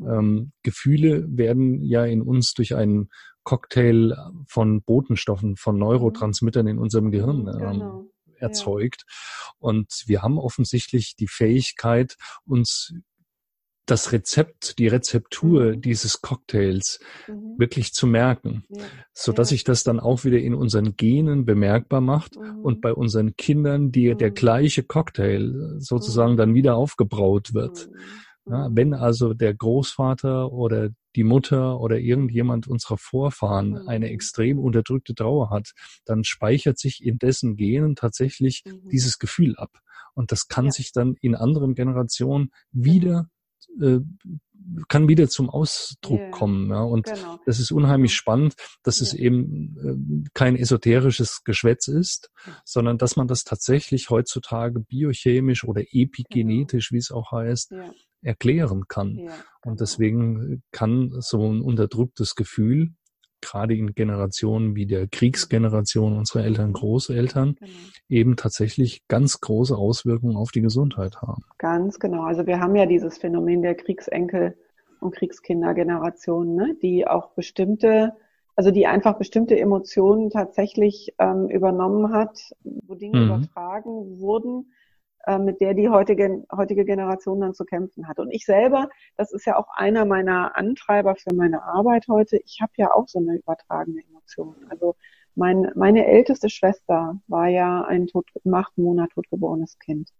[0.00, 3.08] Ähm, Gefühle werden ja in uns durch einen
[3.48, 4.14] Cocktail
[4.46, 5.80] von Botenstoffen, von mhm.
[5.80, 8.04] Neurotransmittern in unserem Gehirn mhm, ähm, genau.
[8.36, 9.06] erzeugt.
[9.06, 9.52] Ja.
[9.58, 12.92] Und wir haben offensichtlich die Fähigkeit, uns
[13.86, 15.80] das Rezept, die Rezeptur mhm.
[15.80, 17.54] dieses Cocktails mhm.
[17.56, 18.84] wirklich zu merken, ja.
[19.14, 19.54] so dass ja.
[19.54, 22.60] sich das dann auch wieder in unseren Genen bemerkbar macht mhm.
[22.60, 24.34] und bei unseren Kindern die, der mhm.
[24.34, 27.88] gleiche Cocktail sozusagen dann wieder aufgebraut wird.
[28.50, 33.88] Ja, wenn also der Großvater oder die Mutter oder irgendjemand unserer Vorfahren mhm.
[33.88, 35.72] eine extrem unterdrückte Trauer hat,
[36.04, 38.88] dann speichert sich in dessen Genen tatsächlich mhm.
[38.90, 39.80] dieses Gefühl ab.
[40.14, 40.70] Und das kann ja.
[40.72, 43.28] sich dann in anderen Generationen wieder
[43.80, 44.00] äh,
[44.88, 46.30] kann wieder zum Ausdruck yeah.
[46.30, 46.70] kommen.
[46.70, 46.82] Ja?
[46.82, 47.38] Und genau.
[47.46, 48.18] das ist unheimlich genau.
[48.18, 49.08] spannend, dass yeah.
[49.08, 52.52] es eben äh, kein esoterisches Geschwätz ist, ja.
[52.64, 56.96] sondern dass man das tatsächlich heutzutage biochemisch oder epigenetisch, genau.
[56.96, 59.16] wie es auch heißt, ja erklären kann.
[59.16, 59.32] Ja, genau.
[59.64, 62.90] Und deswegen kann so ein unterdrücktes Gefühl,
[63.40, 67.72] gerade in Generationen wie der Kriegsgeneration unserer Eltern, Großeltern, genau.
[68.08, 71.42] eben tatsächlich ganz große Auswirkungen auf die Gesundheit haben.
[71.58, 72.22] Ganz genau.
[72.22, 74.56] Also wir haben ja dieses Phänomen der Kriegsenkel-
[75.00, 78.14] und Kriegskindergeneration, ne, die auch bestimmte,
[78.56, 83.26] also die einfach bestimmte Emotionen tatsächlich ähm, übernommen hat, wo Dinge mhm.
[83.26, 84.72] übertragen wurden,
[85.38, 88.18] mit der die heutige, heutige Generation dann zu kämpfen hat.
[88.18, 92.60] Und ich selber, das ist ja auch einer meiner Antreiber für meine Arbeit heute, ich
[92.62, 94.54] habe ja auch so eine übertragene Emotion.
[94.70, 94.96] Also
[95.34, 100.10] mein, meine älteste Schwester war ja ein tot, im achten Monat totgeborenes Kind.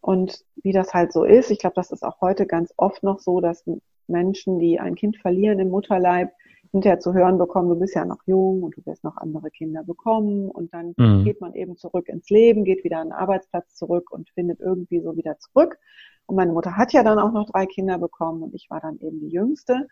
[0.00, 3.18] Und wie das halt so ist, ich glaube, das ist auch heute ganz oft noch
[3.18, 3.64] so, dass
[4.06, 6.32] Menschen, die ein Kind verlieren im Mutterleib,
[6.72, 9.82] hinterher zu hören bekommen, du bist ja noch jung und du wirst noch andere Kinder
[9.82, 11.24] bekommen und dann mhm.
[11.24, 15.00] geht man eben zurück ins Leben, geht wieder an den Arbeitsplatz zurück und findet irgendwie
[15.00, 15.78] so wieder zurück.
[16.26, 18.98] Und meine Mutter hat ja dann auch noch drei Kinder bekommen und ich war dann
[18.98, 19.88] eben die Jüngste.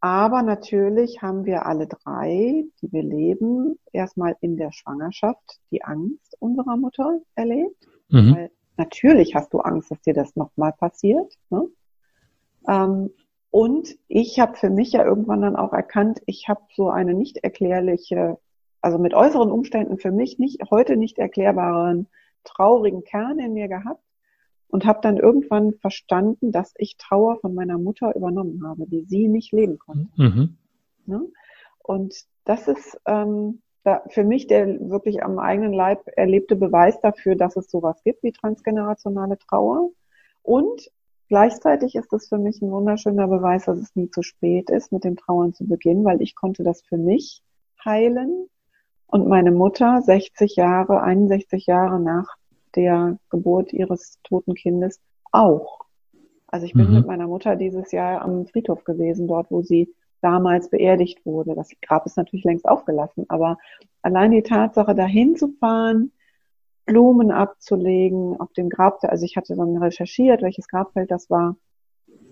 [0.00, 6.36] Aber natürlich haben wir alle drei, die wir leben, erstmal in der Schwangerschaft die Angst
[6.40, 7.88] unserer Mutter erlebt.
[8.10, 8.34] Mhm.
[8.34, 11.32] Weil natürlich hast du Angst, dass dir das nochmal passiert.
[11.50, 11.68] Ne?
[12.68, 13.10] Ähm,
[13.52, 17.36] und ich habe für mich ja irgendwann dann auch erkannt, ich habe so eine nicht
[17.36, 18.38] erklärliche,
[18.80, 22.08] also mit äußeren Umständen für mich nicht heute nicht erklärbaren
[22.44, 24.02] traurigen Kern in mir gehabt
[24.68, 29.28] und habe dann irgendwann verstanden, dass ich Trauer von meiner Mutter übernommen habe, die sie
[29.28, 30.08] nicht leben konnte.
[30.16, 30.56] Mhm.
[31.04, 31.20] Ne?
[31.78, 37.36] Und das ist ähm, da für mich der wirklich am eigenen Leib erlebte Beweis dafür,
[37.36, 39.90] dass es sowas gibt wie transgenerationale Trauer.
[40.42, 40.90] Und
[41.32, 45.02] Gleichzeitig ist es für mich ein wunderschöner Beweis, dass es nie zu spät ist, mit
[45.02, 47.42] dem Trauern zu beginnen, weil ich konnte das für mich
[47.82, 48.50] heilen
[49.06, 52.36] und meine Mutter 60 Jahre, 61 Jahre nach
[52.76, 55.86] der Geburt ihres toten Kindes auch.
[56.48, 56.96] Also ich bin mhm.
[56.96, 59.88] mit meiner Mutter dieses Jahr am Friedhof gewesen, dort, wo sie
[60.20, 61.54] damals beerdigt wurde.
[61.54, 63.56] Das Grab ist natürlich längst aufgelassen, aber
[64.02, 66.12] allein die Tatsache, dahin zu fahren,
[66.84, 71.56] Blumen abzulegen auf dem Grab, also ich hatte dann recherchiert, welches Grabfeld das war,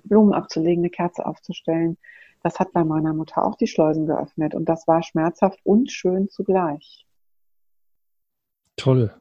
[0.04, 1.98] Blumen abzulegen, eine Kerze aufzustellen.
[2.42, 6.28] Das hat bei meiner Mutter auch die Schleusen geöffnet und das war schmerzhaft und schön
[6.28, 7.06] zugleich.
[8.76, 9.14] Toll.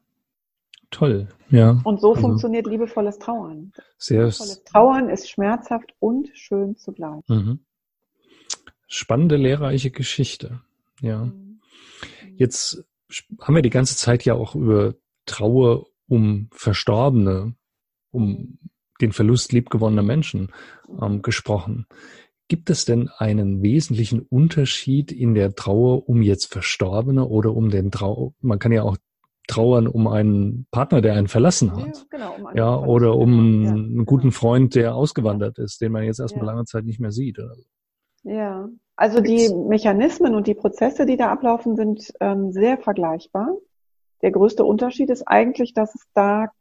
[0.92, 1.80] Toll, ja.
[1.84, 3.72] Und so also, funktioniert liebevolles Trauern.
[3.98, 7.22] Sehr liebevolles Trauern ist schmerzhaft und schön zugleich.
[7.28, 7.60] Mhm.
[8.88, 10.62] Spannende, lehrreiche Geschichte,
[11.02, 11.26] ja.
[11.26, 11.60] Mhm.
[12.36, 12.84] Jetzt
[13.40, 14.96] haben wir die ganze Zeit ja auch über
[15.30, 17.54] Trauer um Verstorbene,
[18.12, 18.58] um
[19.00, 20.52] den Verlust liebgewonnener Menschen
[21.02, 21.86] ähm, gesprochen.
[22.48, 27.92] Gibt es denn einen wesentlichen Unterschied in der Trauer um jetzt Verstorbene oder um den
[27.92, 28.34] Trauer?
[28.42, 28.98] Man kann ja auch
[29.48, 31.98] trauern um einen Partner, der einen verlassen hat.
[31.98, 34.34] Ja, genau, um ja oder um einen, ja, einen guten genau.
[34.34, 37.40] Freund, der ausgewandert ist, den man jetzt erstmal lange Zeit nicht mehr sieht.
[38.24, 43.56] Ja, also die Mechanismen und die Prozesse, die da ablaufen, sind ähm, sehr vergleichbar.
[44.22, 46.52] Der größte Unterschied ist eigentlich, dass es da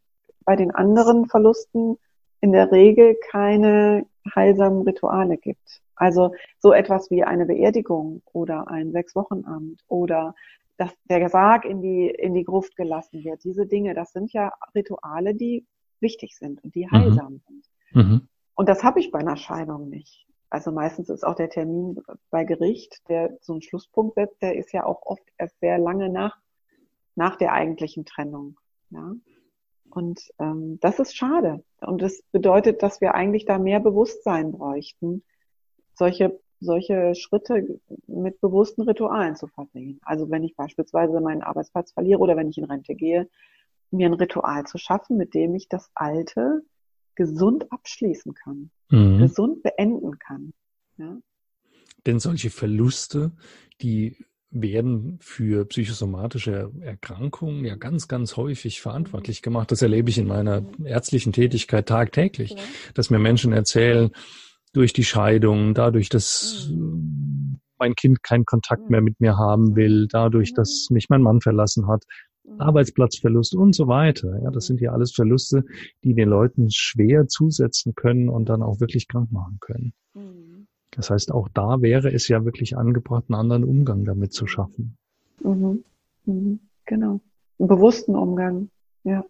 [0.44, 1.98] bei den anderen Verlusten
[2.40, 5.82] in der Regel keine heilsamen Rituale gibt.
[5.96, 10.34] Also so etwas wie eine Beerdigung oder ein Sechswochenamt oder
[10.76, 13.42] dass der Sarg in die, in die Gruft gelassen wird.
[13.42, 15.66] Diese Dinge, das sind ja Rituale, die
[16.00, 16.90] wichtig sind und die mhm.
[16.92, 17.40] heilsam mhm.
[17.46, 17.64] sind.
[17.92, 18.28] Mhm.
[18.54, 20.26] Und das habe ich bei einer Scheidung nicht.
[20.50, 24.72] Also meistens ist auch der Termin bei Gericht, der so einen Schlusspunkt setzt, der ist
[24.72, 26.38] ja auch oft erst sehr lange nach,
[27.18, 28.58] nach der eigentlichen Trennung.
[28.90, 29.12] Ja.
[29.90, 31.64] Und ähm, das ist schade.
[31.80, 35.24] Und das bedeutet, dass wir eigentlich da mehr Bewusstsein bräuchten,
[35.94, 39.98] solche, solche Schritte mit bewussten Ritualen zu versehen.
[40.02, 43.28] Also wenn ich beispielsweise meinen Arbeitsplatz verliere oder wenn ich in Rente gehe,
[43.90, 46.62] mir ein Ritual zu schaffen, mit dem ich das Alte
[47.16, 49.18] gesund abschließen kann, mhm.
[49.18, 50.52] gesund beenden kann.
[50.98, 51.18] Ja?
[52.06, 53.32] Denn solche Verluste,
[53.80, 59.70] die werden für psychosomatische Erkrankungen ja ganz, ganz häufig verantwortlich gemacht.
[59.70, 62.56] Das erlebe ich in meiner ärztlichen Tätigkeit tagtäglich,
[62.94, 64.10] dass mir Menschen erzählen,
[64.72, 66.70] durch die Scheidung, dadurch, dass
[67.78, 71.86] mein Kind keinen Kontakt mehr mit mir haben will, dadurch, dass mich mein Mann verlassen
[71.86, 72.04] hat,
[72.58, 74.40] Arbeitsplatzverlust und so weiter.
[74.42, 75.64] Ja, das sind ja alles Verluste,
[76.02, 79.92] die den Leuten schwer zusetzen können und dann auch wirklich krank machen können.
[80.90, 84.96] Das heißt, auch da wäre es ja wirklich angebracht, einen anderen Umgang damit zu schaffen.
[85.40, 85.84] Mhm.
[86.24, 86.60] Mhm.
[86.86, 87.20] Genau.
[87.58, 88.70] Einen bewussten Umgang,
[89.04, 89.24] ja.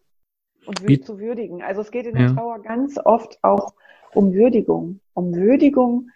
[0.67, 1.63] Und Wie, zu würdigen.
[1.63, 2.35] Also es geht in der ja.
[2.35, 3.75] Trauer ganz oft auch
[4.15, 5.01] um Würdigung.
[5.15, 6.11] Um Würdigung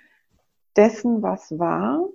[0.76, 2.06] dessen, was war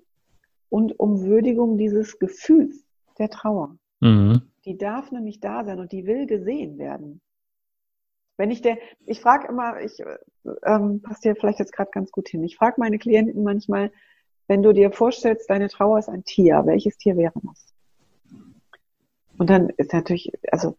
[0.70, 2.84] und um Würdigung dieses Gefühls
[3.18, 3.78] der Trauer.
[4.00, 4.42] Mhm.
[4.66, 7.22] Die darf nämlich da sein und die will gesehen werden.
[8.38, 10.02] Wenn ich der, ich frage immer, ich
[10.64, 12.44] ähm, passt dir vielleicht jetzt gerade ganz gut hin.
[12.44, 13.92] Ich frage meine Klienten manchmal,
[14.48, 17.74] wenn du dir vorstellst, deine Trauer ist ein Tier, welches Tier wäre das?
[19.38, 20.78] Und dann ist natürlich, also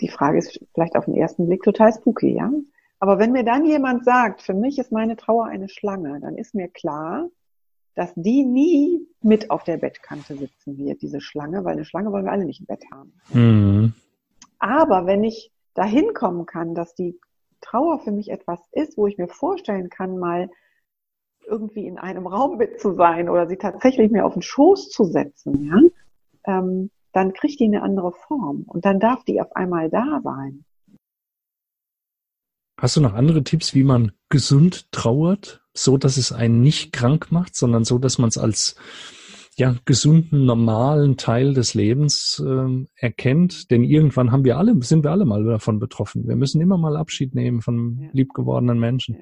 [0.00, 2.50] die Frage ist vielleicht auf den ersten Blick total spooky, ja?
[2.98, 6.54] Aber wenn mir dann jemand sagt, für mich ist meine Trauer eine Schlange, dann ist
[6.54, 7.28] mir klar,
[7.94, 12.26] dass die nie mit auf der Bettkante sitzen wird, diese Schlange, weil eine Schlange wollen
[12.26, 13.12] wir alle nicht im Bett haben.
[13.32, 13.94] Mhm.
[14.58, 17.18] Aber wenn ich dahin kommen kann, dass die
[17.60, 20.50] Trauer für mich etwas ist, wo ich mir vorstellen kann, mal
[21.46, 25.04] irgendwie in einem Raum mit zu sein oder sie tatsächlich mir auf den Schoß zu
[25.04, 29.90] setzen, ja, ähm, dann kriegt die eine andere Form und dann darf die auf einmal
[29.90, 30.64] da sein.
[32.80, 37.30] Hast du noch andere Tipps, wie man gesund trauert, so dass es einen nicht krank
[37.30, 38.76] macht, sondern so, dass man es als
[39.56, 43.70] ja, gesunden, normalen Teil des Lebens äh, erkennt.
[43.70, 46.26] Denn irgendwann haben wir alle, sind wir alle mal davon betroffen.
[46.28, 48.08] Wir müssen immer mal Abschied nehmen von ja.
[48.12, 49.16] liebgewordenen Menschen.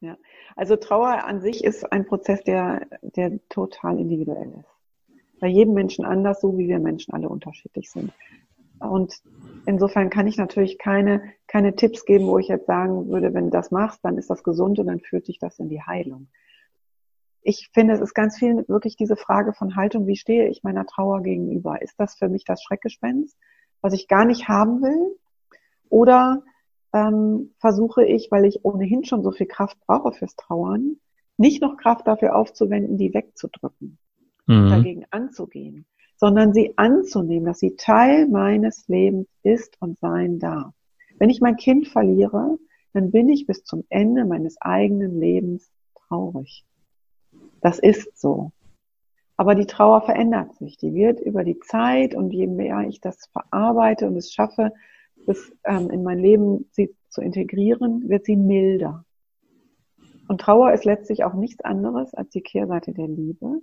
[0.00, 0.08] Ja.
[0.08, 0.16] ja.
[0.56, 5.20] Also Trauer an sich ist ein Prozess, der, der total individuell ist.
[5.40, 8.12] Bei jedem Menschen anders, so wie wir Menschen alle unterschiedlich sind.
[8.78, 9.22] Und
[9.66, 13.50] insofern kann ich natürlich keine, keine Tipps geben, wo ich jetzt sagen würde, wenn du
[13.50, 16.28] das machst, dann ist das gesund und dann führt dich das in die Heilung
[17.46, 20.84] ich finde, es ist ganz viel wirklich diese Frage von Haltung, wie stehe ich meiner
[20.84, 21.80] Trauer gegenüber?
[21.80, 23.36] Ist das für mich das Schreckgespenst,
[23.80, 25.16] was ich gar nicht haben will?
[25.88, 26.42] Oder
[26.92, 30.96] ähm, versuche ich, weil ich ohnehin schon so viel Kraft brauche fürs Trauern,
[31.36, 33.98] nicht noch Kraft dafür aufzuwenden, die wegzudrücken,
[34.46, 34.68] mhm.
[34.68, 40.74] dagegen anzugehen, sondern sie anzunehmen, dass sie Teil meines Lebens ist und sein darf.
[41.20, 42.58] Wenn ich mein Kind verliere,
[42.92, 46.64] dann bin ich bis zum Ende meines eigenen Lebens traurig.
[47.66, 48.52] Das ist so.
[49.36, 50.76] Aber die Trauer verändert sich.
[50.76, 54.72] Die wird über die Zeit und je mehr ich das verarbeite und es schaffe,
[55.26, 59.04] das ähm, in mein Leben sie zu integrieren, wird sie milder.
[60.28, 63.60] Und Trauer ist letztlich auch nichts anderes als die Kehrseite der Liebe.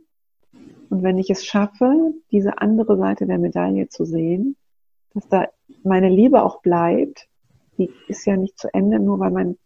[0.90, 4.58] Und wenn ich es schaffe, diese andere Seite der Medaille zu sehen,
[5.14, 5.48] dass da
[5.84, 7.30] meine Liebe auch bleibt,
[7.78, 9.58] die ist ja nicht zu Ende, nur weil mein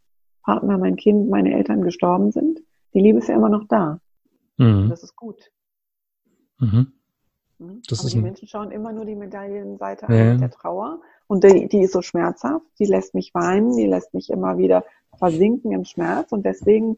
[0.44, 2.60] Partner, mein Kind, meine Eltern gestorben sind.
[2.94, 4.00] Die Liebe ist ja immer noch da.
[4.58, 4.90] Mhm.
[4.90, 5.52] Das ist gut.
[6.60, 6.94] Mhm.
[7.60, 7.82] mhm.
[7.88, 10.32] Das Aber ist die Menschen schauen immer nur die Medaillenseite ja.
[10.32, 11.02] an der Trauer.
[11.28, 14.86] Und die, die ist so schmerzhaft, die lässt mich weinen, die lässt mich immer wieder
[15.18, 16.98] versinken im Schmerz und deswegen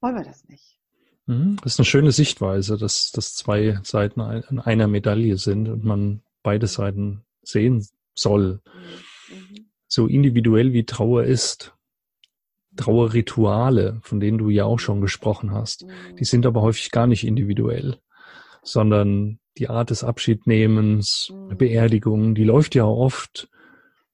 [0.00, 0.78] wollen wir das nicht.
[1.26, 1.56] Mhm.
[1.62, 6.66] Das ist eine schöne Sichtweise, dass, dass zwei Seiten einer Medaille sind und man beide
[6.66, 8.60] Seiten sehen soll.
[9.28, 9.66] Mhm.
[9.86, 11.74] So individuell wie Trauer ist,
[12.78, 15.84] Trauerrituale, von denen du ja auch schon gesprochen hast,
[16.18, 17.96] die sind aber häufig gar nicht individuell,
[18.62, 23.50] sondern die Art des Abschiednehmens, Beerdigung, die läuft ja oft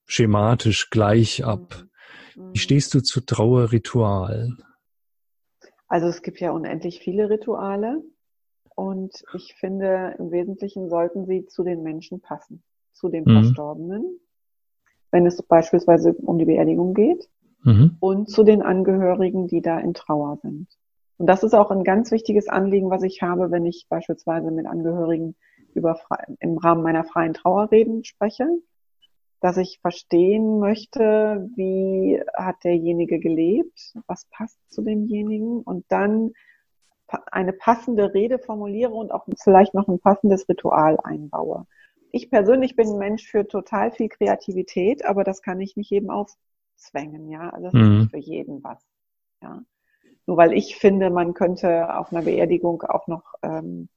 [0.05, 1.85] schematisch gleich ab.
[2.35, 4.63] Wie stehst du zu Trauerritualen?
[5.87, 8.01] Also es gibt ja unendlich viele Rituale
[8.73, 13.43] und ich finde, im Wesentlichen sollten sie zu den Menschen passen, zu den mhm.
[13.43, 14.19] Verstorbenen,
[15.11, 17.29] wenn es beispielsweise um die Beerdigung geht
[17.65, 17.97] mhm.
[17.99, 20.67] und zu den Angehörigen, die da in Trauer sind.
[21.17, 24.65] Und das ist auch ein ganz wichtiges Anliegen, was ich habe, wenn ich beispielsweise mit
[24.65, 25.35] Angehörigen
[25.73, 25.99] über
[26.39, 28.47] im Rahmen meiner freien Trauerreden spreche,
[29.41, 36.31] dass ich verstehen möchte, wie hat derjenige gelebt, was passt zu demjenigen und dann
[37.07, 41.65] eine passende Rede formuliere und auch vielleicht noch ein passendes Ritual einbaue.
[42.11, 46.09] Ich persönlich bin ein Mensch für total viel Kreativität, aber das kann ich nicht jedem
[46.75, 47.49] aufzwängen, ja.
[47.49, 47.81] Also das mhm.
[47.81, 48.83] ist nicht für jeden was,
[49.41, 49.61] ja.
[50.27, 53.89] Nur weil ich finde, man könnte auf einer Beerdigung auch noch ähm,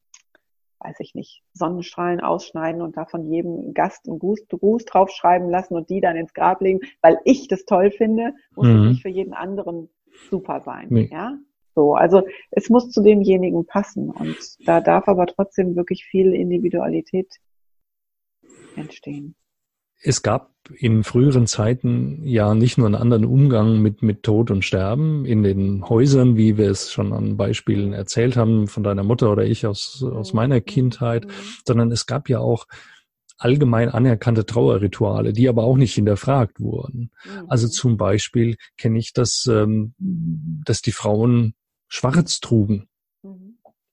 [0.80, 5.74] weiß ich nicht, Sonnenstrahlen ausschneiden und da von jedem Gast einen Gruß, Gruß draufschreiben lassen
[5.74, 8.74] und die dann ins Grab legen, weil ich das toll finde, muss mhm.
[8.74, 9.88] es nicht für jeden anderen
[10.30, 10.86] super sein.
[10.90, 11.08] Nee.
[11.10, 11.36] Ja?
[11.74, 14.36] So, also es muss zu demjenigen passen und
[14.68, 17.40] da darf aber trotzdem wirklich viel Individualität
[18.76, 19.34] entstehen
[20.00, 24.64] es gab in früheren Zeiten ja nicht nur einen anderen Umgang mit, mit Tod und
[24.64, 29.32] Sterben in den Häusern, wie wir es schon an Beispielen erzählt haben von deiner Mutter
[29.32, 31.26] oder ich aus, aus meiner Kindheit,
[31.66, 32.66] sondern es gab ja auch
[33.38, 37.12] allgemein anerkannte Trauerrituale, die aber auch nicht hinterfragt wurden.
[37.46, 37.70] Also mhm.
[37.70, 41.54] zum Beispiel kenne ich das, ähm, dass die Frauen
[41.88, 42.88] schwarz trugen.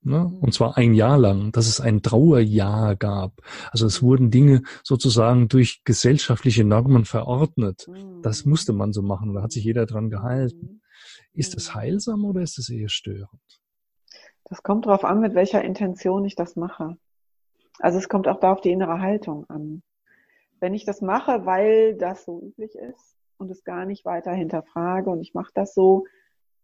[0.06, 0.32] Ne?
[0.40, 3.42] Und zwar ein Jahr lang, dass es ein Trauerjahr gab.
[3.72, 7.88] Also es wurden Dinge sozusagen durch gesellschaftliche Normen verordnet.
[8.22, 10.82] Das musste man so machen, da hat sich jeder dran gehalten.
[11.34, 13.42] Ist es heilsam oder ist es eher störend?
[14.44, 16.98] Das kommt darauf an, mit welcher Intention ich das mache.
[17.80, 19.82] Also es kommt auch da auf die innere Haltung an.
[20.60, 25.10] Wenn ich das mache, weil das so üblich ist und es gar nicht weiter hinterfrage
[25.10, 26.06] und ich mache das so,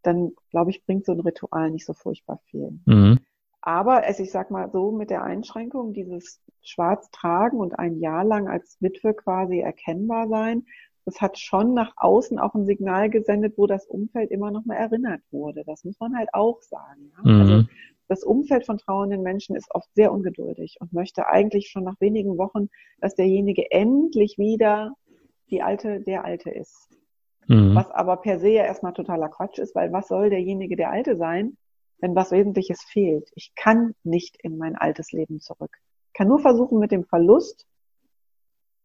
[0.03, 2.79] dann glaube ich, bringt so ein Ritual nicht so furchtbar viel.
[2.85, 3.19] Mhm.
[3.61, 8.23] Aber es, ich sag mal so, mit der Einschränkung, dieses Schwarz tragen und ein Jahr
[8.23, 10.65] lang als Witwe quasi erkennbar sein,
[11.05, 14.75] das hat schon nach außen auch ein Signal gesendet, wo das Umfeld immer noch mal
[14.75, 15.63] erinnert wurde.
[15.65, 17.11] Das muss man halt auch sagen.
[17.17, 17.31] Ja?
[17.31, 17.41] Mhm.
[17.41, 17.63] Also
[18.07, 22.37] das Umfeld von trauernden Menschen ist oft sehr ungeduldig und möchte eigentlich schon nach wenigen
[22.37, 22.69] Wochen,
[22.99, 24.93] dass derjenige endlich wieder
[25.49, 26.89] die alte, der alte ist.
[27.47, 27.73] Mhm.
[27.73, 31.15] Was aber per se ja erstmal totaler Quatsch ist, weil was soll derjenige der alte
[31.17, 31.57] sein,
[32.01, 33.31] wenn was Wesentliches fehlt.
[33.35, 35.77] Ich kann nicht in mein altes Leben zurück.
[36.07, 37.65] Ich kann nur versuchen, mit dem Verlust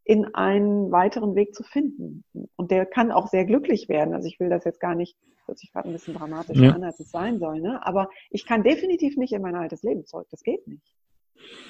[0.04, 2.24] in einen weiteren Weg zu finden.
[2.54, 4.14] Und der kann auch sehr glücklich werden.
[4.14, 6.70] Also ich will das jetzt gar nicht, hört sich gerade ein bisschen dramatisch ja.
[6.70, 7.84] an, als es sein soll, ne?
[7.84, 10.28] Aber ich kann definitiv nicht in mein altes Leben zurück.
[10.30, 10.94] Das geht nicht.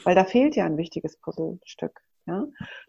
[0.04, 2.02] Weil da fehlt ja ein wichtiges Puzzlestück.
[2.26, 2.46] Ja?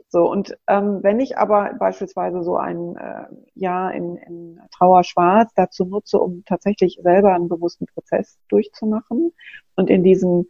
[0.09, 5.51] So, und ähm, wenn ich aber beispielsweise so ein äh, Jahr in, in Trauer Schwarz
[5.55, 9.33] dazu nutze, um tatsächlich selber einen bewussten Prozess durchzumachen
[9.75, 10.47] und in diesem,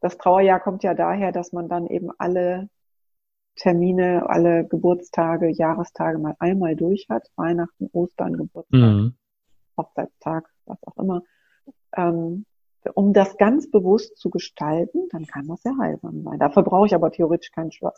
[0.00, 2.68] das Trauerjahr kommt ja daher, dass man dann eben alle
[3.56, 9.14] Termine, alle Geburtstage, Jahrestage mal einmal durch hat, Weihnachten, Ostern, Geburtstag, mhm.
[9.76, 11.22] Hochzeitstag, was auch immer.
[11.96, 12.46] Ähm,
[12.94, 16.38] um das ganz bewusst zu gestalten, dann kann das sehr heilsam sein.
[16.38, 17.96] Dafür brauche ich aber theoretisch kein Schwarz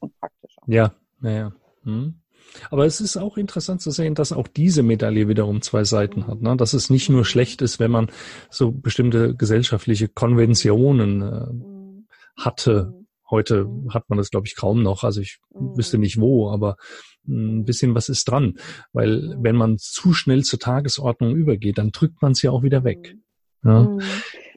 [0.00, 0.56] und praktisch.
[0.60, 0.68] Auch.
[0.68, 1.52] Ja, ja,
[1.84, 2.20] hm.
[2.70, 6.42] Aber es ist auch interessant zu sehen, dass auch diese Medaille wiederum zwei Seiten hat.
[6.42, 6.56] Ne?
[6.56, 8.10] Dass es nicht nur schlecht ist, wenn man
[8.50, 12.92] so bestimmte gesellschaftliche Konventionen äh, hatte.
[13.28, 15.02] Heute hat man das, glaube ich, kaum noch.
[15.02, 16.76] Also ich wüsste nicht wo, aber
[17.26, 18.58] ein bisschen was ist dran.
[18.92, 22.84] Weil wenn man zu schnell zur Tagesordnung übergeht, dann drückt man es ja auch wieder
[22.84, 23.16] weg.
[23.68, 23.80] Ja.
[23.80, 24.00] Mhm.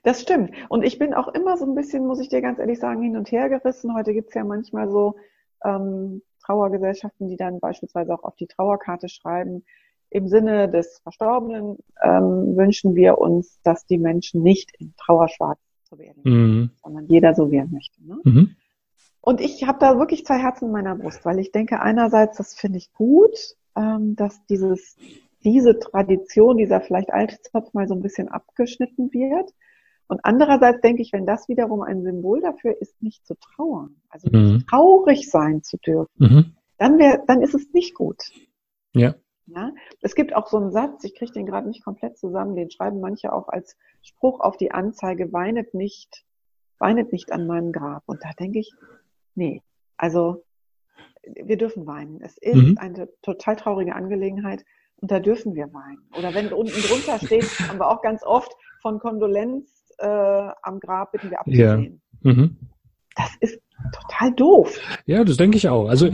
[0.03, 0.51] Das stimmt.
[0.69, 3.17] Und ich bin auch immer so ein bisschen, muss ich dir ganz ehrlich sagen, hin
[3.17, 3.93] und her gerissen.
[3.93, 5.15] Heute gibt's ja manchmal so
[5.63, 9.65] ähm, Trauergesellschaften, die dann beispielsweise auch auf die Trauerkarte schreiben,
[10.09, 15.99] im Sinne des Verstorbenen ähm, wünschen wir uns, dass die Menschen nicht in Trauerschwarz zu
[15.99, 16.69] werden, mhm.
[16.81, 18.03] sondern jeder so wie er möchte.
[18.03, 18.17] Ne?
[18.23, 18.55] Mhm.
[19.21, 22.55] Und ich habe da wirklich zwei Herzen in meiner Brust, weil ich denke, einerseits, das
[22.55, 23.37] finde ich gut,
[23.75, 24.97] ähm, dass dieses
[25.43, 29.51] diese Tradition, dieser vielleicht alte Zopf mal so ein bisschen abgeschnitten wird.
[30.07, 34.27] Und andererseits denke ich, wenn das wiederum ein Symbol dafür ist, nicht zu trauern, also
[34.31, 34.53] mhm.
[34.55, 36.55] nicht traurig sein zu dürfen, mhm.
[36.77, 38.17] dann wäre, dann ist es nicht gut.
[38.93, 39.15] Ja.
[39.45, 39.71] Ja,
[40.01, 42.99] es gibt auch so einen Satz, ich kriege den gerade nicht komplett zusammen, den schreiben
[42.99, 46.23] manche auch als Spruch auf die Anzeige, weinet nicht,
[46.77, 48.03] weinet nicht an meinem Grab.
[48.05, 48.71] Und da denke ich,
[49.33, 49.63] nee,
[49.97, 50.43] also
[51.23, 52.21] wir dürfen weinen.
[52.21, 52.77] Es ist mhm.
[52.77, 54.63] eine total traurige Angelegenheit
[55.01, 56.03] und da dürfen wir weinen.
[56.17, 61.11] Oder wenn unten drunter steht, haben wir auch ganz oft von Kondolenz äh, am Grab
[61.11, 62.01] bitten wir abzusehen.
[62.23, 62.31] Ja.
[62.31, 62.57] Mhm.
[63.15, 63.59] Das ist
[63.93, 64.79] total doof.
[65.05, 65.87] Ja, das denke ich auch.
[65.87, 66.09] Also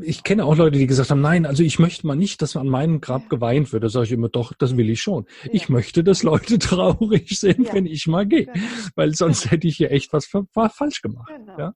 [0.00, 2.68] ich kenne auch Leute, die gesagt haben, nein, also ich möchte mal nicht, dass an
[2.68, 3.84] meinem Grab geweint wird.
[3.84, 5.26] Da sage ich immer, doch, das will ich schon.
[5.44, 5.50] Ja.
[5.52, 7.74] Ich möchte, dass Leute traurig sind, ja.
[7.74, 8.46] wenn ich mal gehe.
[8.46, 8.66] Genau.
[8.94, 11.30] Weil sonst hätte ich hier echt was falsch gemacht.
[11.36, 11.58] Genau.
[11.58, 11.74] Ja?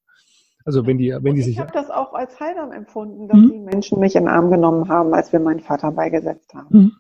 [0.65, 1.55] Also wenn die, wenn die sich.
[1.55, 3.51] Ich habe das auch als heilsam empfunden, dass mhm.
[3.51, 6.69] die Menschen mich in den Arm genommen haben, als wir meinen Vater beigesetzt haben.
[6.71, 6.93] Mhm.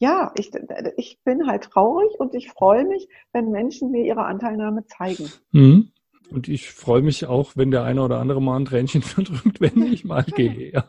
[0.00, 0.52] Ja, ich,
[0.96, 5.28] ich bin halt traurig und ich freue mich, wenn Menschen mir ihre Anteilnahme zeigen.
[5.50, 5.90] Mhm.
[6.30, 9.82] Und ich freue mich auch, wenn der eine oder andere mal ein Tränchen verdrückt, wenn
[9.82, 10.72] ich mal gehe.
[10.72, 10.84] Ja.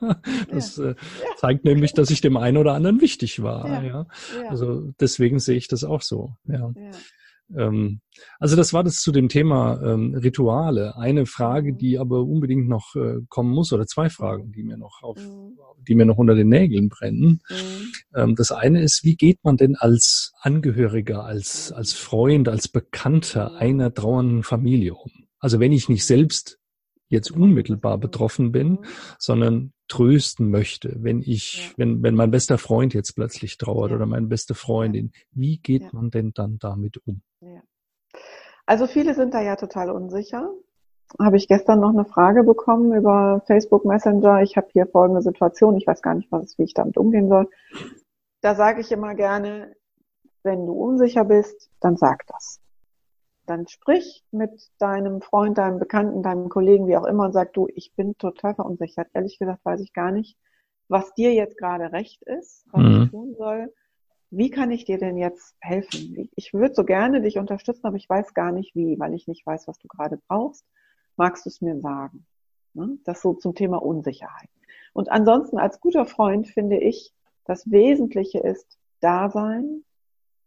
[0.52, 0.92] Das ja.
[0.92, 0.96] Äh,
[1.38, 3.68] zeigt nämlich, dass ich dem einen oder anderen wichtig war.
[3.68, 3.84] Ja.
[3.84, 4.06] ja.
[4.50, 6.36] Also deswegen sehe ich das auch so.
[6.46, 6.72] Ja.
[7.56, 8.02] Ähm,
[8.40, 10.96] also das war das zu dem Thema ähm, Rituale.
[10.98, 15.02] Eine Frage, die aber unbedingt noch äh, kommen muss, oder zwei Fragen, die mir noch
[15.02, 15.58] auf, mhm.
[15.88, 17.42] die mir noch unter den Nägeln brennen.
[17.50, 17.94] Mhm.
[18.16, 23.56] Ähm, das eine ist, wie geht man denn als Angehöriger, als, als Freund, als Bekannter
[23.56, 25.12] einer trauernden Familie um?
[25.40, 26.60] Also wenn ich nicht selbst
[27.10, 28.86] jetzt unmittelbar betroffen bin, mhm.
[29.18, 31.74] sondern trösten möchte, wenn ich, ja.
[31.78, 33.96] wenn, wenn mein bester Freund jetzt plötzlich trauert ja.
[33.96, 35.90] oder meine beste Freundin, wie geht ja.
[35.92, 37.24] man denn dann damit um?
[38.66, 40.54] Also viele sind da ja total unsicher.
[41.20, 44.44] Habe ich gestern noch eine Frage bekommen über Facebook Messenger.
[44.44, 45.76] Ich habe hier folgende Situation.
[45.76, 47.50] Ich weiß gar nicht, was, wie ich damit umgehen soll.
[48.42, 49.76] Da sage ich immer gerne,
[50.44, 52.62] wenn du unsicher bist, dann sag das.
[53.48, 57.68] Dann sprich mit deinem Freund, deinem Bekannten, deinem Kollegen, wie auch immer, und sag du,
[57.74, 59.08] ich bin total verunsichert.
[59.14, 60.38] Ehrlich gesagt weiß ich gar nicht,
[60.88, 63.04] was dir jetzt gerade recht ist, was mhm.
[63.04, 63.74] ich tun soll
[64.32, 66.30] wie kann ich dir denn jetzt helfen?
[66.36, 69.46] Ich würde so gerne dich unterstützen, aber ich weiß gar nicht wie, weil ich nicht
[69.46, 70.66] weiß, was du gerade brauchst.
[71.16, 72.26] Magst du es mir sagen?
[72.74, 72.98] Ne?
[73.06, 74.50] Das so zum Thema Unsicherheit.
[74.94, 77.12] Und ansonsten als guter Freund finde ich,
[77.46, 79.84] das Wesentliche ist da sein,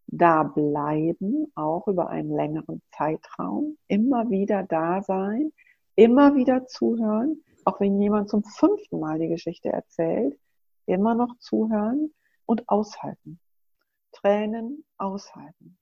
[0.06, 5.52] da bleiben, auch über einen längeren Zeitraum, immer wieder da sein,
[5.96, 10.38] immer wieder zuhören, auch wenn jemand zum fünften Mal die Geschichte erzählt,
[10.86, 12.12] immer noch zuhören
[12.46, 13.40] und aushalten.
[14.12, 15.76] Tränen aushalten.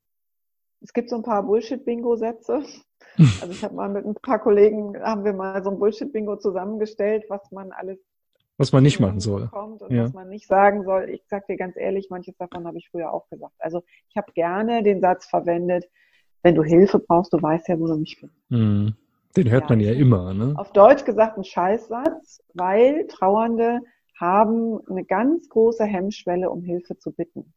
[0.81, 2.63] Es gibt so ein paar Bullshit-Bingo-Sätze.
[3.43, 7.25] Also ich habe mal mit ein paar Kollegen, haben wir mal so ein Bullshit-Bingo zusammengestellt,
[7.29, 7.99] was man alles
[8.57, 9.49] was man nicht machen soll.
[9.53, 10.05] Und ja.
[10.05, 11.09] was man nicht sagen soll.
[11.09, 13.55] Ich sag dir ganz ehrlich, manches davon habe ich früher auch gesagt.
[13.59, 15.89] Also ich habe gerne den Satz verwendet,
[16.43, 18.51] wenn du Hilfe brauchst, du weißt ja, wo du mich findest.
[18.51, 18.95] Mhm.
[19.35, 20.35] Den hört ja, man ja immer.
[20.35, 20.55] Ne?
[20.57, 23.81] Auf Deutsch gesagt ein Scheißsatz, weil Trauernde
[24.19, 27.55] haben eine ganz große Hemmschwelle, um Hilfe zu bitten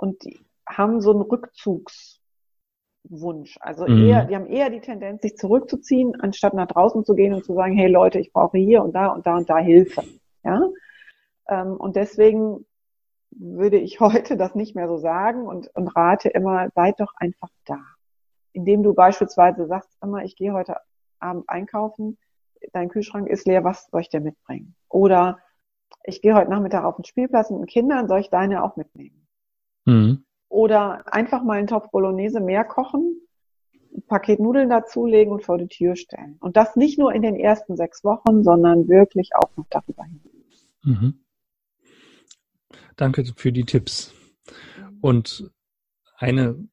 [0.00, 3.58] und die haben so einen Rückzugswunsch.
[3.60, 4.06] Also mhm.
[4.06, 7.52] eher, die haben eher die Tendenz, sich zurückzuziehen, anstatt nach draußen zu gehen und zu
[7.54, 10.02] sagen, hey Leute, ich brauche hier und da und da und da Hilfe.
[10.42, 10.62] Ja?
[11.48, 12.64] Ähm, und deswegen
[13.30, 17.50] würde ich heute das nicht mehr so sagen und, und rate immer, seid doch einfach
[17.66, 17.80] da.
[18.52, 20.78] Indem du beispielsweise sagst, immer, ich gehe heute
[21.18, 22.16] Abend einkaufen,
[22.72, 24.74] dein Kühlschrank ist leer, was soll ich dir mitbringen?
[24.88, 25.40] Oder
[26.04, 29.19] ich gehe heute Nachmittag auf den Spielplatz mit den Kindern, soll ich deine auch mitnehmen?
[29.90, 30.24] Mhm.
[30.48, 33.20] Oder einfach mal einen Topf Bolognese mehr kochen,
[33.94, 36.36] ein Paket Nudeln dazulegen und vor die Tür stellen.
[36.40, 40.68] Und das nicht nur in den ersten sechs Wochen, sondern wirklich auch noch darüber hinaus.
[40.82, 41.24] Mhm.
[42.96, 44.14] Danke für die Tipps.
[45.00, 45.50] Und
[46.16, 46.68] eine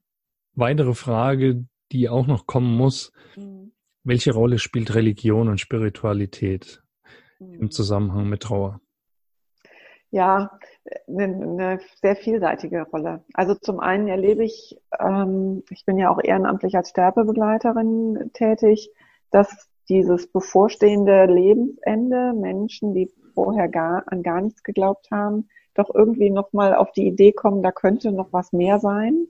[0.53, 3.13] weitere Frage, die auch noch kommen muss.
[3.35, 3.71] Mhm.
[4.03, 6.83] Welche Rolle spielt Religion und Spiritualität
[7.39, 7.61] mhm.
[7.61, 8.81] im Zusammenhang mit Trauer?
[10.09, 10.57] Ja,
[11.07, 13.23] eine, eine sehr vielseitige Rolle.
[13.33, 18.91] Also zum einen erlebe ich, ähm, ich bin ja auch ehrenamtlich als Sterbebegleiterin tätig,
[19.31, 26.29] dass dieses bevorstehende Lebensende Menschen, die vorher gar, an gar nichts geglaubt haben, doch irgendwie
[26.29, 29.27] nochmal auf die Idee kommen, da könnte noch was mehr sein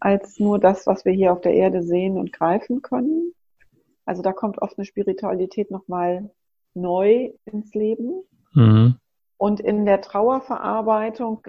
[0.00, 3.32] als nur das, was wir hier auf der Erde sehen und greifen können.
[4.04, 6.30] Also da kommt oft eine Spiritualität nochmal
[6.74, 8.22] neu ins Leben.
[8.52, 8.96] Mhm.
[9.38, 11.46] Und in der Trauerverarbeitung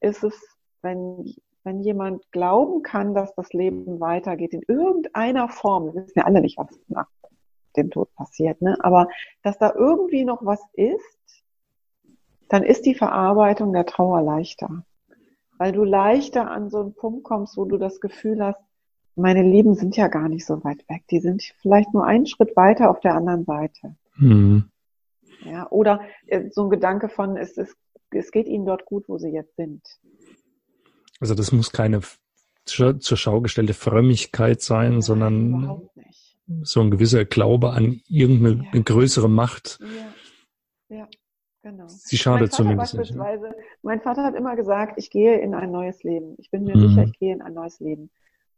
[0.00, 0.34] ist es,
[0.82, 1.34] wenn,
[1.64, 6.40] wenn jemand glauben kann, dass das Leben weitergeht, in irgendeiner Form, wir wissen ja alle
[6.40, 7.08] nicht, was nach
[7.76, 8.76] dem Tod passiert, ne?
[8.80, 9.08] aber
[9.42, 11.44] dass da irgendwie noch was ist,
[12.48, 14.84] dann ist die Verarbeitung der Trauer leichter.
[15.56, 18.60] Weil du leichter an so einen Punkt kommst, wo du das Gefühl hast,
[19.14, 21.04] meine Lieben sind ja gar nicht so weit weg.
[21.10, 23.94] Die sind vielleicht nur einen Schritt weiter auf der anderen Seite.
[24.16, 24.70] Mhm.
[25.44, 27.76] Ja, oder äh, so ein Gedanke von, es ist
[28.12, 29.82] es geht ihnen dort gut, wo sie jetzt sind.
[31.20, 32.00] Also das muss keine
[32.64, 35.88] zur Schau gestellte Frömmigkeit sein, Nein, sondern
[36.62, 38.80] so ein gewisser Glaube an irgendeine ja.
[38.80, 39.78] größere Macht.
[40.88, 40.96] Ja.
[40.96, 41.08] ja,
[41.62, 41.88] genau.
[41.88, 43.14] Sie schadet zumindest nicht.
[43.82, 46.36] Mein Vater hat immer gesagt, ich gehe in ein neues Leben.
[46.38, 46.88] Ich bin mir mhm.
[46.88, 48.10] sicher, ich gehe in ein neues Leben.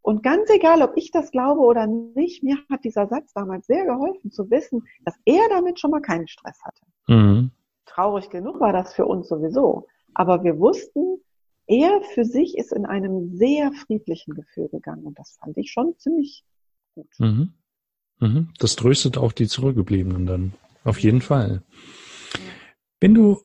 [0.03, 3.86] Und ganz egal, ob ich das glaube oder nicht, mir hat dieser Satz damals sehr
[3.86, 6.82] geholfen zu wissen, dass er damit schon mal keinen Stress hatte.
[7.07, 7.50] Mhm.
[7.86, 9.86] Traurig genug war das für uns sowieso.
[10.12, 11.18] Aber wir wussten,
[11.68, 15.05] er für sich ist in einem sehr friedlichen Gefühl gegangen.
[15.05, 16.44] Und das fand ich schon ziemlich
[16.96, 17.09] gut.
[17.18, 17.53] Mhm.
[18.18, 18.48] Mhm.
[18.59, 20.53] Das tröstet auch die Zurückgebliebenen dann.
[20.82, 21.62] Auf jeden Fall.
[22.98, 23.40] Wenn du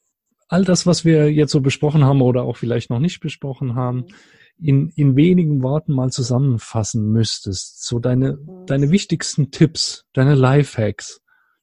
[0.48, 3.98] all das, was wir jetzt so besprochen haben oder auch vielleicht noch nicht besprochen haben,
[3.98, 4.16] mhm
[4.60, 11.22] in, in wenigen Worten mal zusammenfassen müsstest, so deine, deine wichtigsten Tipps, deine Lifehacks,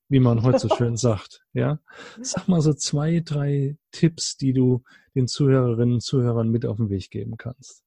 [0.09, 1.81] wie man heute so schön sagt, ja?
[2.21, 4.83] Sag mal so zwei, drei Tipps, die du
[5.15, 7.85] den Zuhörerinnen und Zuhörern mit auf den Weg geben kannst.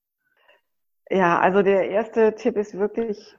[1.10, 3.36] Ja, also der erste Tipp ist wirklich,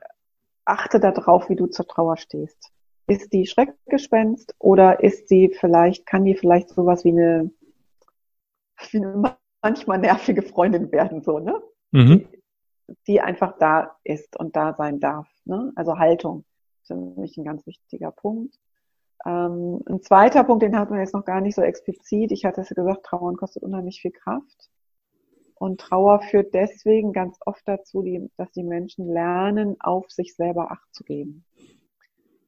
[0.64, 2.70] achte darauf, wie du zur Trauer stehst.
[3.06, 7.50] Ist die Schreckgespenst oder ist sie vielleicht, kann die vielleicht sowas wie eine,
[8.90, 11.60] wie eine manchmal nervige Freundin werden, so, ne?
[11.90, 12.28] Mhm.
[12.88, 15.28] Die, die, einfach da ist und da sein darf.
[15.44, 15.72] Ne?
[15.76, 16.44] Also Haltung
[16.82, 18.54] ist für mich ein ganz wichtiger Punkt.
[19.26, 22.30] Ähm, ein zweiter Punkt, den hatten wir jetzt noch gar nicht so explizit.
[22.32, 24.70] Ich hatte es gesagt, Trauern kostet unheimlich viel Kraft.
[25.54, 30.70] Und Trauer führt deswegen ganz oft dazu, die, dass die Menschen lernen, auf sich selber
[30.70, 31.44] Acht zu geben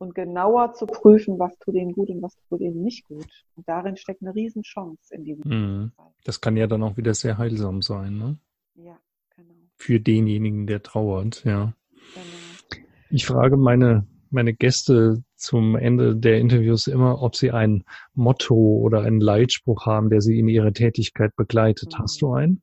[0.01, 3.27] und genauer zu prüfen, was tut ihnen gut und was tut ihnen nicht gut.
[3.55, 5.93] Und darin steckt eine Riesenchance in diesem mhm.
[6.25, 8.39] Das kann ja dann auch wieder sehr heilsam sein, ne?
[8.75, 8.99] Ja,
[9.37, 9.55] genau.
[9.77, 11.75] Für denjenigen, der trauert, ja.
[12.15, 12.91] Genau.
[13.11, 17.85] Ich frage meine, meine Gäste zum Ende der Interviews immer, ob sie ein
[18.15, 21.93] Motto oder einen Leitspruch haben, der sie in ihrer Tätigkeit begleitet.
[21.93, 22.03] Mhm.
[22.03, 22.63] Hast du einen?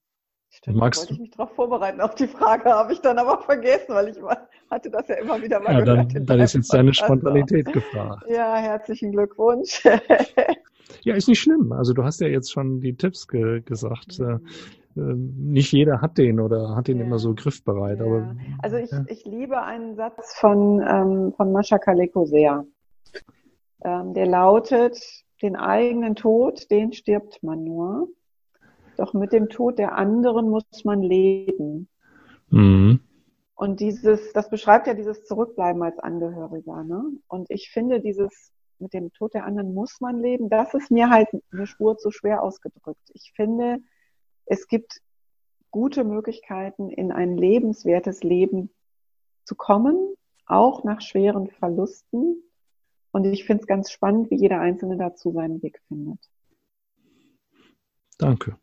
[0.58, 3.94] Stimmt, Magst wollte ich mich darauf vorbereiten auf die Frage, habe ich dann aber vergessen,
[3.94, 4.18] weil ich
[4.72, 6.16] hatte das ja immer wieder mal ja, gehört.
[6.16, 8.24] Dann, dann ist jetzt deine Spontanität gefragt.
[8.28, 9.86] Ja, herzlichen Glückwunsch.
[11.04, 11.72] ja, ist nicht schlimm.
[11.72, 14.18] Also du hast ja jetzt schon die Tipps ge gesagt.
[14.18, 14.48] Mhm.
[14.96, 17.06] Äh, nicht jeder hat den oder hat den ja.
[17.06, 18.00] immer so griffbereit.
[18.00, 18.06] Ja.
[18.06, 22.66] Aber, also ich, ich liebe einen Satz von, ähm, von Mascha Kaleko sehr.
[23.84, 24.98] Ähm, der lautet,
[25.44, 28.08] den eigenen Tod, den stirbt man nur.
[28.98, 31.88] Doch mit dem Tod der anderen muss man leben.
[32.50, 33.00] Mhm.
[33.56, 36.84] Und dieses, das beschreibt ja dieses Zurückbleiben als Angehöriger.
[36.84, 37.04] Ne?
[37.28, 41.10] Und ich finde, dieses mit dem Tod der anderen muss man leben, das ist mir
[41.10, 43.10] halt eine Spur zu schwer ausgedrückt.
[43.14, 43.80] Ich finde,
[44.46, 45.02] es gibt
[45.72, 48.70] gute Möglichkeiten, in ein lebenswertes Leben
[49.44, 52.44] zu kommen, auch nach schweren Verlusten.
[53.12, 56.20] Und ich finde es ganz spannend, wie jeder Einzelne dazu seinen Weg findet.
[58.18, 58.58] Danke.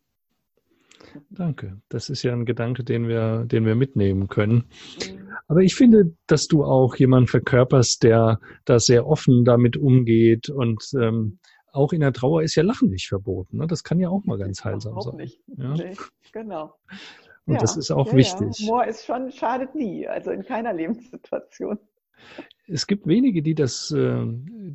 [1.30, 1.80] Danke.
[1.88, 4.64] Das ist ja ein Gedanke, den wir, den wir mitnehmen können.
[4.98, 5.28] Mhm.
[5.46, 10.82] Aber ich finde, dass du auch jemanden verkörperst, der da sehr offen damit umgeht und
[10.98, 11.38] ähm,
[11.72, 13.58] auch in der Trauer ist ja Lachen nicht verboten.
[13.58, 13.66] Ne?
[13.66, 15.16] Das kann ja auch mal ganz heilsam sein.
[15.16, 15.40] Nicht.
[15.56, 15.74] Ja?
[15.74, 15.96] Nee,
[16.32, 16.74] genau.
[17.46, 18.58] Und ja, das ist auch ja, wichtig.
[18.58, 18.66] Ja.
[18.66, 21.78] Humor ist schon, schadet nie, also in keiner Lebenssituation
[22.66, 24.24] es gibt wenige, die das, äh,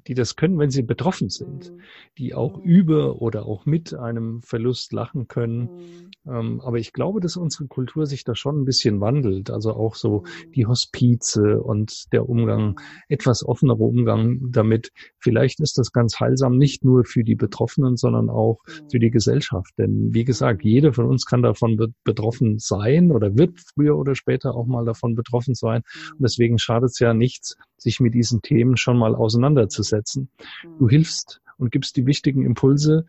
[0.08, 1.74] die das können, wenn sie betroffen sind,
[2.18, 6.12] die auch über oder auch mit einem Verlust lachen können.
[6.28, 9.50] Ähm, aber ich glaube, dass unsere Kultur sich da schon ein bisschen wandelt.
[9.50, 10.24] Also auch so
[10.56, 14.92] die Hospize und der Umgang, etwas offenerer Umgang damit.
[15.18, 18.60] Vielleicht ist das ganz heilsam nicht nur für die Betroffenen, sondern auch
[18.92, 19.74] für die Gesellschaft.
[19.78, 24.54] Denn wie gesagt, jeder von uns kann davon betroffen sein oder wird früher oder später
[24.56, 25.82] auch mal davon betroffen sein.
[26.12, 30.30] Und deswegen schadet es ja nichts, sich mit diesen Themen schon mal auseinanderzusetzen.
[30.78, 30.90] Du mhm.
[30.90, 33.06] hilfst und gibst die wichtigen Impulse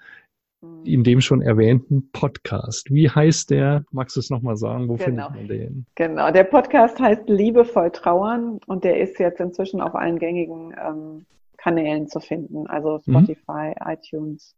[0.60, 0.84] mhm.
[0.84, 2.90] in dem schon erwähnten Podcast.
[2.90, 3.84] Wie heißt der?
[3.90, 4.88] Magst du es nochmal sagen?
[4.88, 5.28] Wo genau.
[5.28, 5.86] findet man den?
[5.94, 11.26] Genau, der Podcast heißt Liebevoll Trauern und der ist jetzt inzwischen auf allen gängigen ähm,
[11.56, 13.12] Kanälen zu finden, also mhm.
[13.12, 13.92] Spotify, mhm.
[13.92, 14.54] iTunes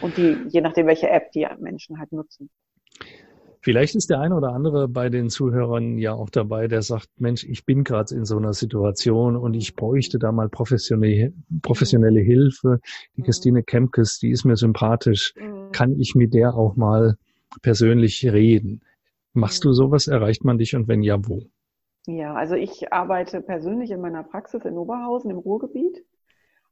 [0.00, 2.50] und die, je nachdem, welche App die Menschen halt nutzen.
[3.64, 7.44] Vielleicht ist der eine oder andere bei den Zuhörern ja auch dabei, der sagt, Mensch,
[7.44, 12.80] ich bin gerade in so einer Situation und ich bräuchte da mal professionelle, professionelle Hilfe.
[13.16, 13.24] Die mhm.
[13.24, 15.32] Christine Kempkes, die ist mir sympathisch.
[15.36, 15.72] Mhm.
[15.72, 17.16] Kann ich mit der auch mal
[17.62, 18.82] persönlich reden?
[19.32, 19.74] Machst du mhm.
[19.74, 20.08] sowas?
[20.08, 21.40] Erreicht man dich und wenn ja, wo?
[22.06, 26.04] Ja, also ich arbeite persönlich in meiner Praxis in Oberhausen im Ruhrgebiet.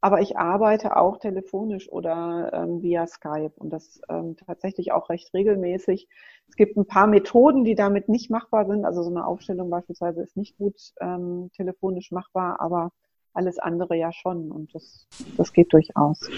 [0.02, 5.32] Aber ich arbeite auch telefonisch oder ähm, via Skype und das ähm, tatsächlich auch recht
[5.32, 6.08] regelmäßig.
[6.48, 8.84] Es gibt ein paar Methoden, die damit nicht machbar sind.
[8.84, 12.90] Also so eine Aufstellung beispielsweise ist nicht gut ähm, telefonisch machbar, aber
[13.32, 16.28] alles andere ja schon und das, das geht durchaus.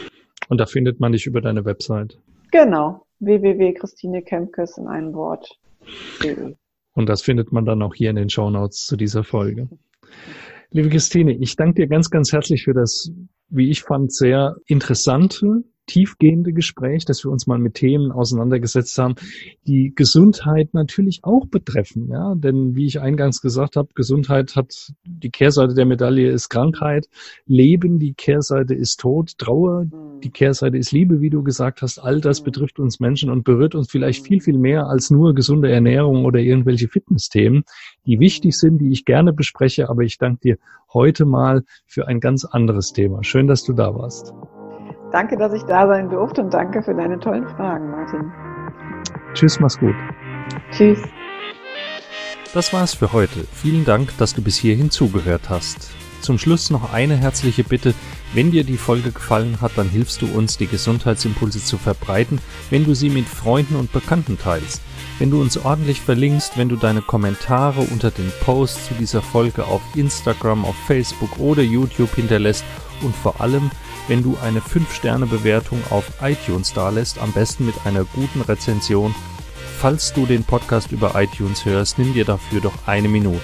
[0.51, 2.21] Und da findet man dich über deine Website.
[2.53, 5.59] Genau, www.christinekemkes in einem Wort.
[6.93, 9.69] Und das findet man dann auch hier in den Show Notes zu dieser Folge.
[10.71, 13.11] Liebe Christine, ich danke dir ganz, ganz herzlich für das,
[13.55, 19.15] wie ich fand, sehr interessante, tiefgehende Gespräch, dass wir uns mal mit Themen auseinandergesetzt haben,
[19.67, 22.09] die Gesundheit natürlich auch betreffen.
[22.11, 27.09] Ja, denn wie ich eingangs gesagt habe, Gesundheit hat die Kehrseite der Medaille ist Krankheit,
[27.47, 29.87] Leben, die Kehrseite ist Tod, Trauer,
[30.23, 31.99] die Kehrseite ist Liebe, wie du gesagt hast.
[31.99, 35.71] All das betrifft uns Menschen und berührt uns vielleicht viel, viel mehr als nur gesunde
[35.71, 37.65] Ernährung oder irgendwelche Fitnessthemen,
[38.07, 39.91] die wichtig sind, die ich gerne bespreche.
[39.91, 40.59] Aber ich danke dir
[40.93, 43.23] heute mal für ein ganz anderes Thema.
[43.23, 44.33] Schön, dass du da warst.
[45.13, 48.33] Danke, dass ich da sein durfte und danke für deine tollen Fragen, Martin.
[49.35, 49.95] Tschüss, mach's gut.
[50.71, 50.99] Tschüss.
[52.53, 53.41] Das war's für heute.
[53.53, 55.91] Vielen Dank, dass du bis hierhin zugehört hast.
[56.21, 57.93] Zum Schluss noch eine herzliche Bitte.
[58.33, 62.39] Wenn dir die Folge gefallen hat, dann hilfst du uns, die Gesundheitsimpulse zu verbreiten,
[62.71, 64.81] wenn du sie mit Freunden und Bekannten teilst.
[65.19, 69.65] Wenn du uns ordentlich verlinkst, wenn du deine Kommentare unter den Posts zu dieser Folge
[69.65, 72.65] auf Instagram, auf Facebook oder YouTube hinterlässt
[73.03, 73.71] und vor allem,
[74.09, 79.15] wenn du eine 5-Sterne-Bewertung auf iTunes dalässt, am besten mit einer guten Rezension.
[79.79, 83.41] Falls du den Podcast über iTunes hörst, nimm dir dafür doch eine Minute.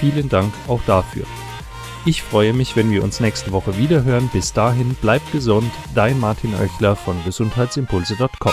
[0.00, 1.24] Vielen Dank auch dafür.
[2.04, 4.30] Ich freue mich, wenn wir uns nächste Woche wieder hören.
[4.32, 5.72] Bis dahin, bleib gesund.
[5.94, 8.52] Dein Martin Oechler von gesundheitsimpulse.com.